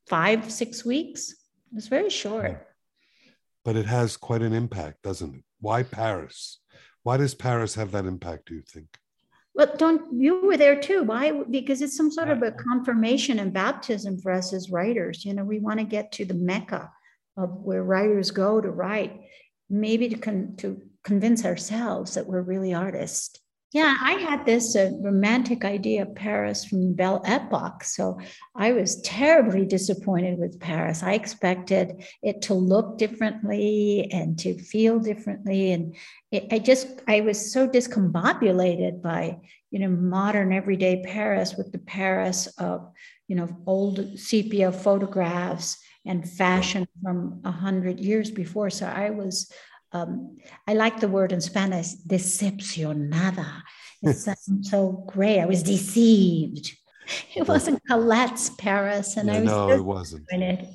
five, 0.08 0.50
six 0.50 0.84
weeks. 0.84 1.30
It 1.30 1.74
was 1.74 1.88
very 1.88 2.10
short. 2.10 2.66
But 3.64 3.76
it 3.76 3.86
has 3.86 4.16
quite 4.16 4.42
an 4.42 4.54
impact, 4.54 5.02
doesn't 5.02 5.34
it? 5.34 5.44
Why 5.60 5.82
Paris? 5.82 6.58
Why 7.02 7.18
does 7.18 7.34
Paris 7.34 7.74
have 7.74 7.92
that 7.92 8.06
impact? 8.06 8.48
Do 8.48 8.54
you 8.54 8.62
think? 8.62 8.88
Well, 9.54 9.72
don't 9.76 10.18
you 10.18 10.40
were 10.46 10.56
there 10.56 10.80
too? 10.80 11.02
Why? 11.02 11.42
Because 11.42 11.82
it's 11.82 11.96
some 11.96 12.10
sort 12.10 12.30
of 12.30 12.42
a 12.42 12.52
confirmation 12.52 13.40
and 13.40 13.52
baptism 13.52 14.18
for 14.18 14.32
us 14.32 14.54
as 14.54 14.70
writers. 14.70 15.24
You 15.24 15.34
know, 15.34 15.44
we 15.44 15.58
want 15.58 15.80
to 15.80 15.84
get 15.84 16.12
to 16.12 16.24
the 16.24 16.34
mecca 16.34 16.90
of 17.36 17.50
where 17.62 17.82
writers 17.82 18.30
go 18.30 18.60
to 18.60 18.70
write, 18.70 19.20
maybe 19.68 20.08
to 20.08 20.18
con- 20.18 20.54
to 20.58 20.80
convince 21.04 21.44
ourselves 21.44 22.14
that 22.14 22.26
we're 22.26 22.42
really 22.42 22.74
artists. 22.74 23.38
Yeah, 23.72 23.94
I 24.02 24.14
had 24.14 24.44
this 24.44 24.74
uh, 24.74 24.90
romantic 25.00 25.64
idea 25.64 26.02
of 26.02 26.16
Paris 26.16 26.64
from 26.64 26.94
Belle 26.94 27.22
Epoque. 27.24 27.84
So 27.84 28.18
I 28.56 28.72
was 28.72 29.00
terribly 29.02 29.64
disappointed 29.64 30.40
with 30.40 30.58
Paris. 30.58 31.04
I 31.04 31.12
expected 31.12 32.02
it 32.20 32.42
to 32.42 32.54
look 32.54 32.98
differently 32.98 34.08
and 34.12 34.36
to 34.40 34.58
feel 34.58 34.98
differently. 34.98 35.70
And 35.70 35.94
it, 36.32 36.48
I 36.50 36.58
just, 36.58 36.88
I 37.06 37.20
was 37.20 37.52
so 37.52 37.68
discombobulated 37.68 39.02
by, 39.02 39.38
you 39.70 39.78
know, 39.78 39.88
modern 39.88 40.52
everyday 40.52 41.04
Paris 41.04 41.54
with 41.56 41.70
the 41.70 41.78
Paris 41.78 42.48
of, 42.58 42.90
you 43.28 43.36
know, 43.36 43.48
old 43.66 44.18
sepia 44.18 44.72
photographs 44.72 45.78
and 46.06 46.28
fashion 46.28 46.86
from 47.02 47.40
a 47.44 47.50
hundred 47.50 48.00
years 48.00 48.30
before. 48.30 48.70
So 48.70 48.86
I 48.86 49.10
was 49.10 49.52
um, 49.92 50.38
I 50.68 50.74
like 50.74 51.00
the 51.00 51.08
word 51.08 51.32
in 51.32 51.40
Spanish, 51.40 51.94
decepcionada. 52.06 53.62
It 54.02 54.14
sounds 54.14 54.70
so 54.70 55.04
great. 55.06 55.40
I 55.40 55.46
was 55.46 55.62
deceived. 55.62 56.72
It 57.34 57.48
wasn't 57.48 57.82
Colette's 57.88 58.50
Paris, 58.50 59.16
and 59.16 59.28
Yeah, 59.28 59.34
I 59.34 59.40
was 59.40 59.50
no, 59.50 59.70
it 59.70 59.84
wasn't. 59.84 60.26
disappointed. 60.28 60.68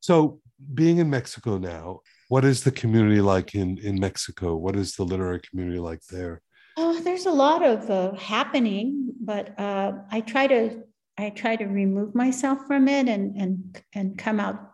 So, 0.00 0.40
being 0.74 0.98
in 0.98 1.10
Mexico 1.10 1.58
now, 1.58 2.00
what 2.28 2.44
is 2.44 2.64
the 2.64 2.70
community 2.72 3.20
like 3.20 3.54
in 3.54 3.76
in 3.78 4.00
Mexico? 4.00 4.56
What 4.56 4.76
is 4.76 4.96
the 4.96 5.04
literary 5.04 5.40
community 5.40 5.78
like 5.78 6.00
there? 6.10 6.40
Oh, 6.78 6.98
there's 7.00 7.26
a 7.26 7.30
lot 7.30 7.62
of 7.62 7.90
uh, 7.90 8.14
happening, 8.14 9.12
but 9.20 9.58
uh, 9.60 9.92
I 10.10 10.22
try 10.22 10.46
to 10.46 10.84
I 11.18 11.30
try 11.30 11.56
to 11.56 11.66
remove 11.66 12.14
myself 12.14 12.66
from 12.66 12.88
it 12.88 13.08
and 13.08 13.36
and 13.36 13.82
and 13.94 14.18
come 14.18 14.40
out 14.40 14.70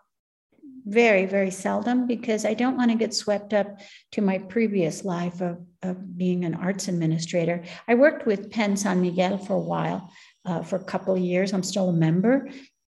very 0.87 1.27
very 1.27 1.51
seldom 1.51 2.07
because 2.07 2.45
I 2.45 2.55
don't 2.55 2.77
want 2.77 2.91
to 2.91 2.97
get 2.97 3.13
swept 3.13 3.53
up 3.53 3.81
to 4.13 4.23
my 4.23 4.39
previous 4.39 5.05
life 5.05 5.41
of 5.41 5.59
of 5.83 6.17
being 6.17 6.45
an 6.45 6.55
arts 6.55 6.89
administrator. 6.89 7.63
I 7.87 7.95
worked 7.95 8.27
with 8.27 8.51
PEN 8.51 8.77
San 8.77 9.01
Miguel 9.01 9.39
for 9.39 9.55
a 9.55 9.61
while, 9.61 10.11
uh, 10.45 10.63
for 10.63 10.77
a 10.77 10.85
couple 10.85 11.15
of 11.15 11.21
years. 11.21 11.53
I'm 11.53 11.63
still 11.63 11.91
a 11.91 11.93
member, 11.93 12.49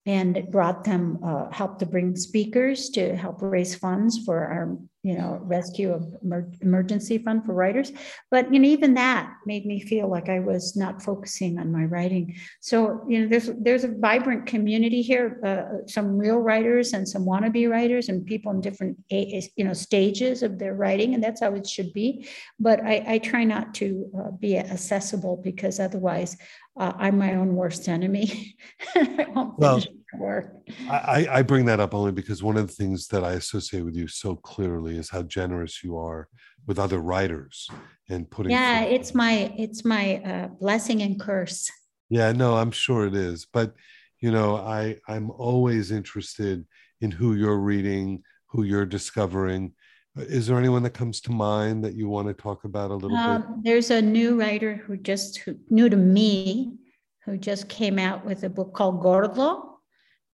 and 0.06 0.48
brought 0.52 0.84
them 0.84 1.20
uh, 1.24 1.50
helped 1.52 1.80
to 1.80 1.86
bring 1.86 2.16
speakers 2.16 2.90
to 2.92 3.16
help 3.16 3.42
raise 3.42 3.76
funds 3.76 4.20
for 4.26 4.38
our 4.38 4.78
you 5.04 5.18
know 5.18 5.40
rescue 5.44 5.94
of 5.94 6.06
emer- 6.24 6.52
emergency 6.62 7.18
fund 7.18 7.46
for 7.46 7.54
writers. 7.54 7.92
But 8.32 8.52
you 8.54 8.60
know 8.60 8.68
even 8.68 8.94
that 8.94 9.32
made 9.46 9.66
me 9.66 9.82
feel 9.82 10.08
like 10.08 10.30
i 10.30 10.40
was 10.40 10.76
not 10.76 11.02
focusing 11.02 11.60
on 11.60 11.72
my 11.72 11.84
writing. 11.84 12.36
So 12.62 13.04
you 13.08 13.20
know 13.20 13.28
there's 13.28 13.50
there's 13.60 13.84
a 13.84 13.94
vibrant 13.94 14.46
community 14.46 15.02
here 15.02 15.40
uh, 15.46 15.86
some 15.88 16.18
real 16.18 16.38
writers 16.38 16.94
and 16.94 17.08
some 17.08 17.26
wannabe 17.26 17.70
writers 17.70 18.08
and 18.10 18.26
people 18.26 18.52
in 18.54 18.62
different 18.62 18.98
you 19.10 19.66
know 19.66 19.74
stages 19.74 20.42
of 20.42 20.58
their 20.58 20.74
writing 20.74 21.14
and 21.14 21.24
that's 21.24 21.42
how 21.42 21.54
it 21.54 21.68
should 21.68 21.94
be. 21.94 22.28
But 22.60 22.82
i, 22.84 23.04
I 23.06 23.18
try 23.18 23.44
not 23.44 23.74
to 23.76 24.10
uh, 24.18 24.32
be 24.32 24.58
accessible 24.58 25.38
because 25.38 25.80
otherwise 25.80 26.38
uh, 26.80 26.94
i'm 26.98 27.18
my 27.18 27.36
own 27.36 27.56
worst 27.56 27.88
enemy. 27.90 28.56
Well, 29.36 29.82
work 30.18 30.56
I, 30.90 31.28
I 31.32 31.42
bring 31.42 31.66
that 31.66 31.80
up 31.80 31.94
only 31.94 32.12
because 32.12 32.42
one 32.44 32.58
of 32.58 32.68
the 32.68 32.74
things 32.74 33.08
that 33.08 33.24
I 33.24 33.34
associate 33.34 33.84
with 33.84 33.96
you 33.96 34.08
so 34.08 34.36
clearly 34.36 34.98
is 34.98 35.10
how 35.10 35.24
generous 35.24 35.84
you 35.84 35.98
are 35.98 36.28
with 36.68 36.80
other 36.80 37.00
writers 37.00 37.70
and 38.10 38.30
putting. 38.30 38.52
yeah 38.52 38.82
forth- 38.82 38.94
it's 38.94 39.16
my 39.16 39.54
it's 39.58 39.84
my 39.86 40.18
uh, 40.18 40.48
blessing 40.48 41.02
and 41.02 41.20
curse 41.20 41.70
Yeah, 42.10 42.32
no, 42.32 42.56
I'm 42.56 42.70
sure 42.72 43.08
it 43.08 43.16
is. 43.16 43.48
But 43.52 43.74
you 44.20 44.32
know, 44.32 44.58
I 44.58 44.98
I'm 45.08 45.32
always 45.32 45.90
interested 45.92 46.66
in 47.02 47.10
who 47.12 47.34
you're 47.34 47.58
reading, 47.58 48.24
who 48.52 48.64
you're 48.64 48.86
discovering. 48.86 49.74
Is 50.16 50.46
there 50.46 50.60
anyone 50.60 50.84
that 50.84 50.94
comes 50.94 51.22
to 51.22 51.32
mind 51.32 51.84
that 51.84 51.96
you 51.96 52.08
want 52.08 52.28
to 52.28 52.34
talk 52.36 52.66
about 52.66 52.92
a 52.92 52.94
little 52.94 53.18
bit? 53.18 53.26
Um, 53.26 53.62
there's 53.64 53.90
a 53.90 54.02
new 54.02 54.40
writer 54.40 54.76
who 54.76 54.96
just 54.96 55.40
who, 55.40 55.56
new 55.70 55.90
to 55.90 55.98
me 55.98 56.78
who 57.26 57.36
just 57.38 57.68
came 57.68 57.98
out 57.98 58.24
with 58.26 58.44
a 58.44 58.50
book 58.50 58.74
called 58.74 59.02
Gordo, 59.02 59.73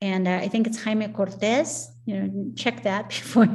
and 0.04 0.28
uh, 0.28 0.32
I 0.32 0.50
think 0.50 0.68
it's 0.68 0.84
Jaime 0.84 1.08
Cortez. 1.08 1.90
You 2.06 2.20
know, 2.20 2.52
check 2.58 2.84
that 2.84 3.08
before 3.16 3.48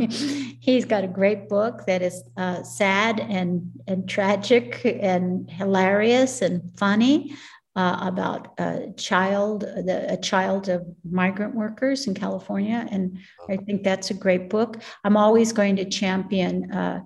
he's 0.60 0.86
got 0.86 1.04
a 1.04 1.08
great 1.08 1.48
book 1.48 1.84
that 1.86 2.00
is 2.00 2.24
uh, 2.38 2.62
sad 2.62 3.20
and 3.20 3.70
and 3.86 4.08
tragic 4.08 4.80
and 4.84 5.48
hilarious 5.50 6.42
and 6.42 6.62
funny. 6.78 7.34
Uh, 7.76 8.08
about 8.08 8.54
a 8.58 8.92
child, 8.96 9.60
the, 9.60 10.04
a 10.12 10.16
child 10.16 10.68
of 10.68 10.84
migrant 11.08 11.54
workers 11.54 12.08
in 12.08 12.14
California, 12.14 12.84
and 12.90 13.18
I 13.48 13.56
think 13.56 13.84
that's 13.84 14.10
a 14.10 14.14
great 14.14 14.50
book. 14.50 14.82
I'm 15.04 15.16
always 15.16 15.52
going 15.52 15.76
to 15.76 15.84
champion 15.84 16.72
uh, 16.72 17.02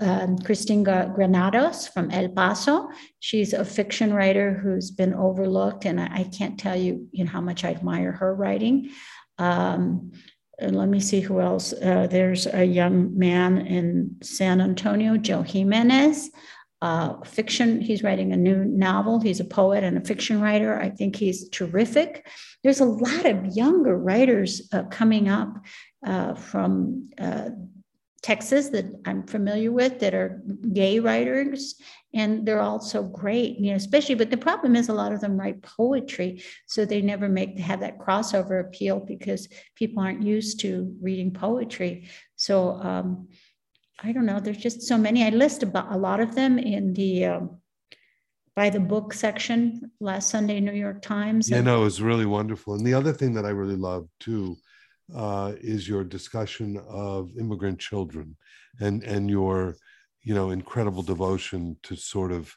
um, 0.00 0.38
Cristina 0.38 1.12
Granados 1.14 1.88
from 1.88 2.10
El 2.10 2.28
Paso. 2.28 2.88
She's 3.20 3.52
a 3.52 3.64
fiction 3.64 4.12
writer 4.14 4.54
who's 4.54 4.90
been 4.90 5.14
overlooked, 5.14 5.84
and 5.84 6.00
I, 6.00 6.08
I 6.12 6.24
can't 6.24 6.58
tell 6.58 6.76
you, 6.76 7.08
you 7.12 7.24
know, 7.24 7.30
how 7.30 7.40
much 7.40 7.64
I 7.64 7.70
admire 7.70 8.12
her 8.12 8.34
writing. 8.34 8.90
Um, 9.38 10.12
and 10.60 10.76
let 10.76 10.88
me 10.88 11.00
see 11.00 11.20
who 11.20 11.40
else. 11.40 11.72
Uh, 11.72 12.08
there's 12.10 12.46
a 12.46 12.64
young 12.64 13.16
man 13.16 13.58
in 13.58 14.16
San 14.22 14.60
Antonio, 14.60 15.16
Joe 15.16 15.42
Jimenez. 15.42 16.30
Uh, 16.80 17.20
fiction. 17.24 17.80
He's 17.80 18.04
writing 18.04 18.32
a 18.32 18.36
new 18.36 18.64
novel. 18.64 19.20
He's 19.20 19.40
a 19.40 19.44
poet 19.44 19.82
and 19.82 19.98
a 19.98 20.00
fiction 20.00 20.40
writer. 20.40 20.78
I 20.80 20.90
think 20.90 21.16
he's 21.16 21.48
terrific. 21.48 22.24
There's 22.62 22.78
a 22.78 22.84
lot 22.84 23.26
of 23.26 23.56
younger 23.56 23.98
writers 23.98 24.68
uh, 24.72 24.84
coming 24.84 25.28
up 25.28 25.56
uh, 26.06 26.34
from 26.34 27.08
uh, 27.18 27.50
Texas 28.22 28.70
that 28.70 28.86
I'm 29.04 29.26
familiar 29.26 29.70
with 29.70 30.00
that 30.00 30.12
are 30.12 30.42
gay 30.72 30.98
writers, 30.98 31.76
and 32.12 32.44
they're 32.44 32.60
all 32.60 32.80
so 32.80 33.02
great, 33.02 33.58
you 33.58 33.70
know, 33.70 33.76
especially. 33.76 34.16
But 34.16 34.30
the 34.30 34.36
problem 34.36 34.74
is 34.74 34.88
a 34.88 34.94
lot 34.94 35.12
of 35.12 35.20
them 35.20 35.38
write 35.38 35.62
poetry, 35.62 36.42
so 36.66 36.84
they 36.84 37.00
never 37.00 37.28
make 37.28 37.58
have 37.58 37.80
that 37.80 37.98
crossover 37.98 38.60
appeal 38.60 38.98
because 38.98 39.48
people 39.76 40.02
aren't 40.02 40.22
used 40.22 40.60
to 40.60 40.96
reading 41.00 41.32
poetry. 41.32 42.08
So 42.34 42.80
um, 42.82 43.28
I 44.02 44.10
don't 44.10 44.26
know. 44.26 44.40
There's 44.40 44.56
just 44.56 44.82
so 44.82 44.98
many. 44.98 45.24
I 45.24 45.30
list 45.30 45.62
about 45.62 45.92
a 45.92 45.96
lot 45.96 46.18
of 46.18 46.34
them 46.34 46.58
in 46.58 46.94
the 46.94 47.24
um, 47.26 47.58
by 48.56 48.68
the 48.68 48.80
book 48.80 49.12
section 49.12 49.92
last 50.00 50.30
Sunday, 50.30 50.58
New 50.58 50.72
York 50.72 51.02
Times. 51.02 51.48
Yeah, 51.48 51.60
no, 51.60 51.82
it 51.82 51.84
was 51.84 52.02
really 52.02 52.26
wonderful. 52.26 52.74
And 52.74 52.84
the 52.84 52.94
other 52.94 53.12
thing 53.12 53.32
that 53.34 53.44
I 53.44 53.50
really 53.50 53.76
love 53.76 54.08
too 54.18 54.56
uh, 55.14 55.52
is 55.60 55.88
your 55.88 56.04
discussion 56.04 56.76
of 56.88 57.30
immigrant 57.38 57.78
children 57.78 58.36
and 58.80 59.02
and 59.04 59.30
your 59.30 59.76
you 60.22 60.34
know 60.34 60.50
incredible 60.50 61.02
devotion 61.02 61.76
to 61.82 61.96
sort 61.96 62.32
of 62.32 62.54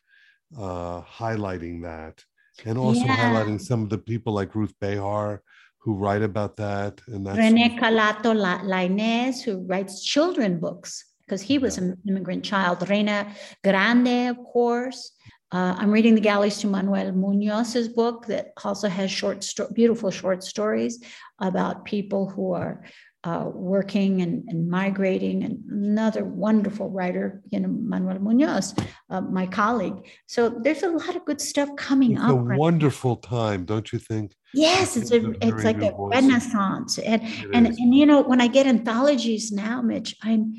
uh, 0.57 1.01
highlighting 1.01 1.81
that 1.83 2.23
and 2.65 2.77
also 2.77 3.07
Yeah. 3.07 3.15
highlighting 3.17 3.59
some 3.59 3.83
of 3.83 3.89
the 3.89 3.97
people 3.97 4.33
like 4.33 4.53
Ruth 4.55 4.73
Behar 4.79 5.41
who 5.79 5.95
write 5.95 6.21
about 6.21 6.57
that 6.57 7.01
and 7.07 7.25
that's 7.25 7.37
Rene 7.39 7.77
Colato 7.79 8.33
La- 8.35 8.61
Lainez, 8.61 9.41
who 9.41 9.65
writes 9.65 10.03
children 10.03 10.59
books 10.59 11.05
because 11.25 11.41
he 11.41 11.57
was 11.57 11.77
an 11.77 11.95
immigrant 12.07 12.43
child. 12.43 12.87
Reyna 12.89 13.33
Grande, 13.63 14.29
of 14.29 14.37
course. 14.43 15.11
Uh, 15.51 15.75
I'm 15.77 15.91
reading 15.91 16.15
the 16.15 16.21
Galleys 16.21 16.57
to 16.59 16.67
Manuel 16.67 17.11
Munoz's 17.11 17.89
book 17.89 18.25
that 18.27 18.53
also 18.63 18.87
has 18.87 19.11
short, 19.11 19.45
beautiful 19.73 20.09
short 20.09 20.43
stories 20.43 21.03
about 21.39 21.83
people 21.83 22.29
who 22.29 22.53
are 22.53 22.85
uh, 23.23 23.49
working 23.53 24.21
and, 24.21 24.45
and 24.47 24.69
migrating. 24.69 25.43
And 25.43 25.59
another 25.69 26.23
wonderful 26.23 26.89
writer, 26.89 27.41
you 27.51 27.59
know, 27.59 27.67
Manuel 27.67 28.19
Munoz, 28.19 28.73
uh, 29.09 29.21
my 29.21 29.45
colleague. 29.45 30.07
So 30.25 30.49
there's 30.49 30.83
a 30.83 30.89
lot 30.89 31.15
of 31.15 31.25
good 31.25 31.41
stuff 31.41 31.69
coming 31.75 32.13
it's 32.13 32.21
up. 32.21 32.31
a 32.31 32.33
right 32.35 32.55
now. 32.55 32.57
wonderful 32.57 33.17
time, 33.17 33.65
don't 33.65 33.91
you 33.91 33.99
think? 33.99 34.33
Yes, 34.53 34.95
it's 34.97 35.11
It's 35.11 35.25
a 35.25 35.47
it's 35.47 35.63
like 35.63 35.81
a 35.81 35.93
renaissance. 35.95 36.97
And 36.97 37.21
It 37.23 37.45
and 37.53 37.67
is. 37.67 37.77
and 37.77 37.93
you 37.93 38.05
know, 38.05 38.21
when 38.21 38.41
I 38.41 38.47
get 38.47 38.67
anthologies 38.67 39.51
now, 39.51 39.81
Mitch, 39.81 40.15
I'm 40.23 40.55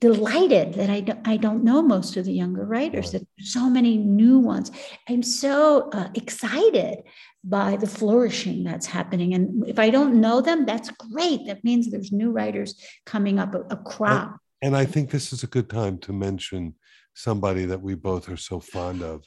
delighted 0.00 0.74
that 0.74 0.90
I, 0.90 1.00
do, 1.00 1.12
I 1.24 1.36
don't 1.36 1.64
know 1.64 1.82
most 1.82 2.16
of 2.16 2.24
the 2.24 2.32
younger 2.32 2.64
writers, 2.64 3.12
that 3.12 3.26
so 3.40 3.68
many 3.68 3.96
new 3.96 4.38
ones. 4.38 4.70
I'm 5.08 5.22
so 5.22 5.90
uh, 5.90 6.08
excited 6.14 7.02
by 7.42 7.76
the 7.76 7.86
flourishing 7.86 8.62
that's 8.64 8.86
happening. 8.86 9.34
And 9.34 9.66
if 9.66 9.78
I 9.78 9.90
don't 9.90 10.20
know 10.20 10.40
them, 10.40 10.66
that's 10.66 10.90
great. 10.90 11.46
That 11.46 11.64
means 11.64 11.90
there's 11.90 12.12
new 12.12 12.30
writers 12.30 12.80
coming 13.06 13.38
up, 13.38 13.54
a, 13.54 13.60
a 13.70 13.76
crop. 13.76 14.38
And, 14.62 14.74
and 14.74 14.76
I 14.76 14.84
think 14.84 15.10
this 15.10 15.32
is 15.32 15.42
a 15.42 15.48
good 15.48 15.68
time 15.68 15.98
to 15.98 16.12
mention 16.12 16.74
somebody 17.14 17.64
that 17.64 17.82
we 17.82 17.94
both 17.94 18.28
are 18.28 18.36
so 18.36 18.60
fond 18.60 19.02
of. 19.02 19.24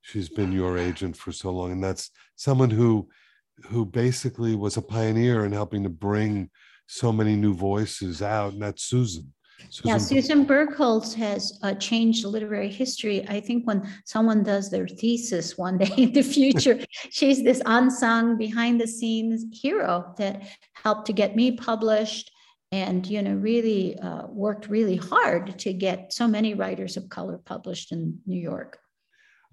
She's 0.00 0.28
been 0.28 0.52
your 0.52 0.78
agent 0.78 1.16
for 1.16 1.32
so 1.32 1.50
long, 1.50 1.72
and 1.72 1.82
that's 1.82 2.10
someone 2.36 2.70
who 2.70 3.08
who 3.68 3.86
basically 3.86 4.54
was 4.54 4.76
a 4.76 4.82
pioneer 4.82 5.44
in 5.44 5.52
helping 5.52 5.84
to 5.84 5.88
bring 5.88 6.50
so 6.86 7.12
many 7.12 7.36
new 7.36 7.54
voices 7.54 8.20
out, 8.20 8.52
and 8.52 8.62
that's 8.62 8.82
Susan. 8.82 9.32
Susan 9.70 9.88
yeah, 9.88 9.98
Susan 9.98 10.46
Bergholz 10.46 11.14
has 11.14 11.58
uh, 11.62 11.74
changed 11.74 12.24
literary 12.24 12.70
history. 12.70 13.26
I 13.28 13.40
think 13.40 13.66
when 13.66 13.88
someone 14.04 14.42
does 14.42 14.70
their 14.70 14.86
thesis 14.86 15.58
one 15.58 15.78
day 15.84 15.92
in 15.96 16.12
the 16.12 16.22
future, 16.22 16.78
she's 17.10 17.42
this 17.42 17.62
unsung 17.66 18.36
behind 18.36 18.80
the 18.80 18.86
scenes 18.86 19.44
hero 19.52 20.14
that 20.18 20.42
helped 20.74 21.06
to 21.06 21.12
get 21.12 21.36
me 21.36 21.52
published 21.52 22.30
and 22.72 23.06
you 23.06 23.22
know 23.22 23.34
really 23.34 23.96
uh, 24.00 24.26
worked 24.26 24.68
really 24.68 24.96
hard 24.96 25.58
to 25.60 25.72
get 25.72 26.12
so 26.12 26.26
many 26.26 26.54
writers 26.54 26.96
of 26.96 27.08
color 27.08 27.38
published 27.38 27.92
in 27.92 28.18
New 28.26 28.40
York. 28.40 28.78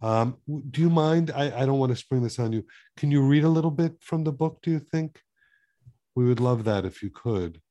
Um, 0.02 0.38
do 0.72 0.82
you 0.82 0.90
mind? 0.90 1.32
I, 1.36 1.62
I 1.62 1.66
don't 1.66 1.78
want 1.78 1.92
to 1.92 1.96
spring 1.96 2.24
this 2.24 2.40
on 2.40 2.52
you. 2.52 2.66
Can 2.98 3.12
you 3.12 3.22
read 3.22 3.44
a 3.44 3.50
little 3.50 3.70
bit 3.70 3.94
from 4.02 4.24
the 4.24 4.32
book? 4.32 4.60
Do 4.64 4.72
you 4.72 4.80
think? 4.80 5.22
We 6.16 6.26
would 6.26 6.40
love 6.40 6.64
that 6.66 6.86
if 6.86 7.04
you 7.04 7.10
could. 7.10 7.62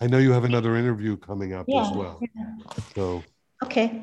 I 0.00 0.06
know 0.06 0.18
you 0.18 0.32
have 0.32 0.44
another 0.44 0.76
interview 0.76 1.16
coming 1.16 1.52
up 1.52 1.66
yeah. 1.68 1.82
as 1.82 1.96
well. 1.96 2.20
So 2.94 3.22
okay. 3.62 4.02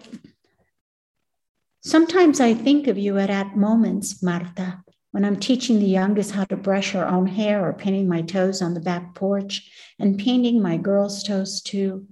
Sometimes 1.81 2.39
I 2.39 2.53
think 2.53 2.87
of 2.87 2.97
you 2.97 3.17
at, 3.17 3.29
at 3.29 3.55
moments, 3.55 4.21
Marta, 4.21 4.83
when 5.11 5.25
I'm 5.25 5.39
teaching 5.39 5.79
the 5.79 5.85
youngest 5.85 6.31
how 6.31 6.43
to 6.45 6.57
brush 6.57 6.91
her 6.91 7.07
own 7.07 7.25
hair 7.25 7.65
or 7.65 7.73
painting 7.73 8.07
my 8.07 8.21
toes 8.21 8.61
on 8.61 8.73
the 8.73 8.79
back 8.79 9.15
porch 9.15 9.71
and 9.97 10.19
painting 10.19 10.61
my 10.61 10.77
girl's 10.77 11.23
toes 11.23 11.61
too. 11.61 12.05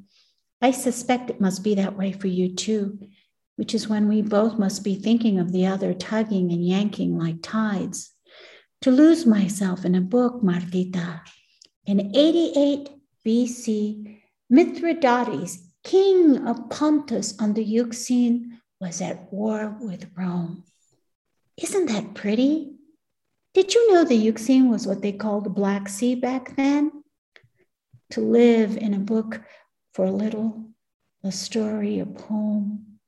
I 0.62 0.72
suspect 0.72 1.30
it 1.30 1.42
must 1.42 1.64
be 1.64 1.76
that 1.76 1.98
way 1.98 2.12
for 2.12 2.28
you 2.28 2.56
too, 2.56 2.98
which 3.58 3.76
is 3.76 3.88
when 3.88 4.08
we 4.08 4.22
both 4.22 4.58
must 4.58 4.84
be 4.84 4.96
thinking 4.96 5.40
of 5.40 5.52
the 5.52 5.68
other 5.68 5.94
tugging 5.94 6.52
and 6.52 6.66
yanking 6.66 7.18
like 7.18 7.44
tides. 7.44 8.12
To 8.82 8.92
lose 8.92 9.26
myself 9.26 9.86
in 9.86 9.94
a 9.94 10.02
book, 10.02 10.42
Martita. 10.42 11.22
In 11.86 12.16
88 12.16 12.90
BC, 13.26 14.22
Mithridates, 14.50 15.74
king 15.84 16.48
of 16.48 16.70
Pontus 16.70 17.40
on 17.40 17.54
the 17.54 17.64
Euxine, 17.64 18.60
was 18.80 19.02
at 19.02 19.32
war 19.34 19.76
with 19.80 20.10
Rome. 20.16 20.64
Isn't 21.58 21.88
that 21.88 22.14
pretty? 22.14 22.74
Did 23.54 23.74
you 23.74 23.94
know 23.94 24.04
the 24.04 24.16
Euxine 24.16 24.70
was 24.70 24.86
what 24.86 25.02
they 25.02 25.14
called 25.14 25.46
the 25.46 25.50
Black 25.50 25.88
Sea 25.88 26.16
back 26.16 26.56
then? 26.56 27.04
To 28.12 28.22
live 28.22 28.78
in 28.78 28.94
a 28.94 29.00
book 29.00 29.42
for 29.94 30.06
a 30.06 30.12
little, 30.12 30.70
a 31.24 31.32
story, 31.32 32.00
a 32.00 32.06
poem. 32.06 33.00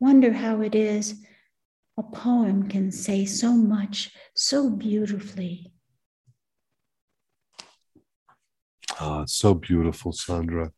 Wonder 0.00 0.32
how 0.32 0.60
it 0.60 0.74
is 0.74 1.22
a 1.98 2.02
poem 2.02 2.68
can 2.68 2.92
say 2.92 3.24
so 3.24 3.52
much 3.52 4.10
so 4.34 4.68
beautifully. 4.68 5.72
Oh, 9.00 9.24
so 9.26 9.54
beautiful, 9.54 10.12
Sandra. 10.12 10.72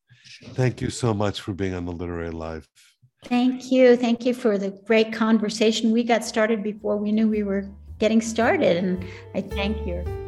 Thank 0.54 0.80
you 0.80 0.90
so 0.90 1.14
much 1.14 1.40
for 1.40 1.52
being 1.52 1.74
on 1.74 1.84
the 1.84 1.92
Literary 1.92 2.30
Life. 2.30 2.68
Thank 3.24 3.70
you. 3.70 3.96
Thank 3.96 4.24
you 4.24 4.34
for 4.34 4.58
the 4.58 4.70
great 4.86 5.12
conversation. 5.12 5.92
We 5.92 6.04
got 6.04 6.24
started 6.24 6.62
before 6.62 6.96
we 6.96 7.12
knew 7.12 7.28
we 7.28 7.42
were 7.42 7.68
getting 7.98 8.20
started, 8.20 8.76
and 8.76 9.04
I 9.34 9.40
thank 9.40 9.86
you. 9.86 10.27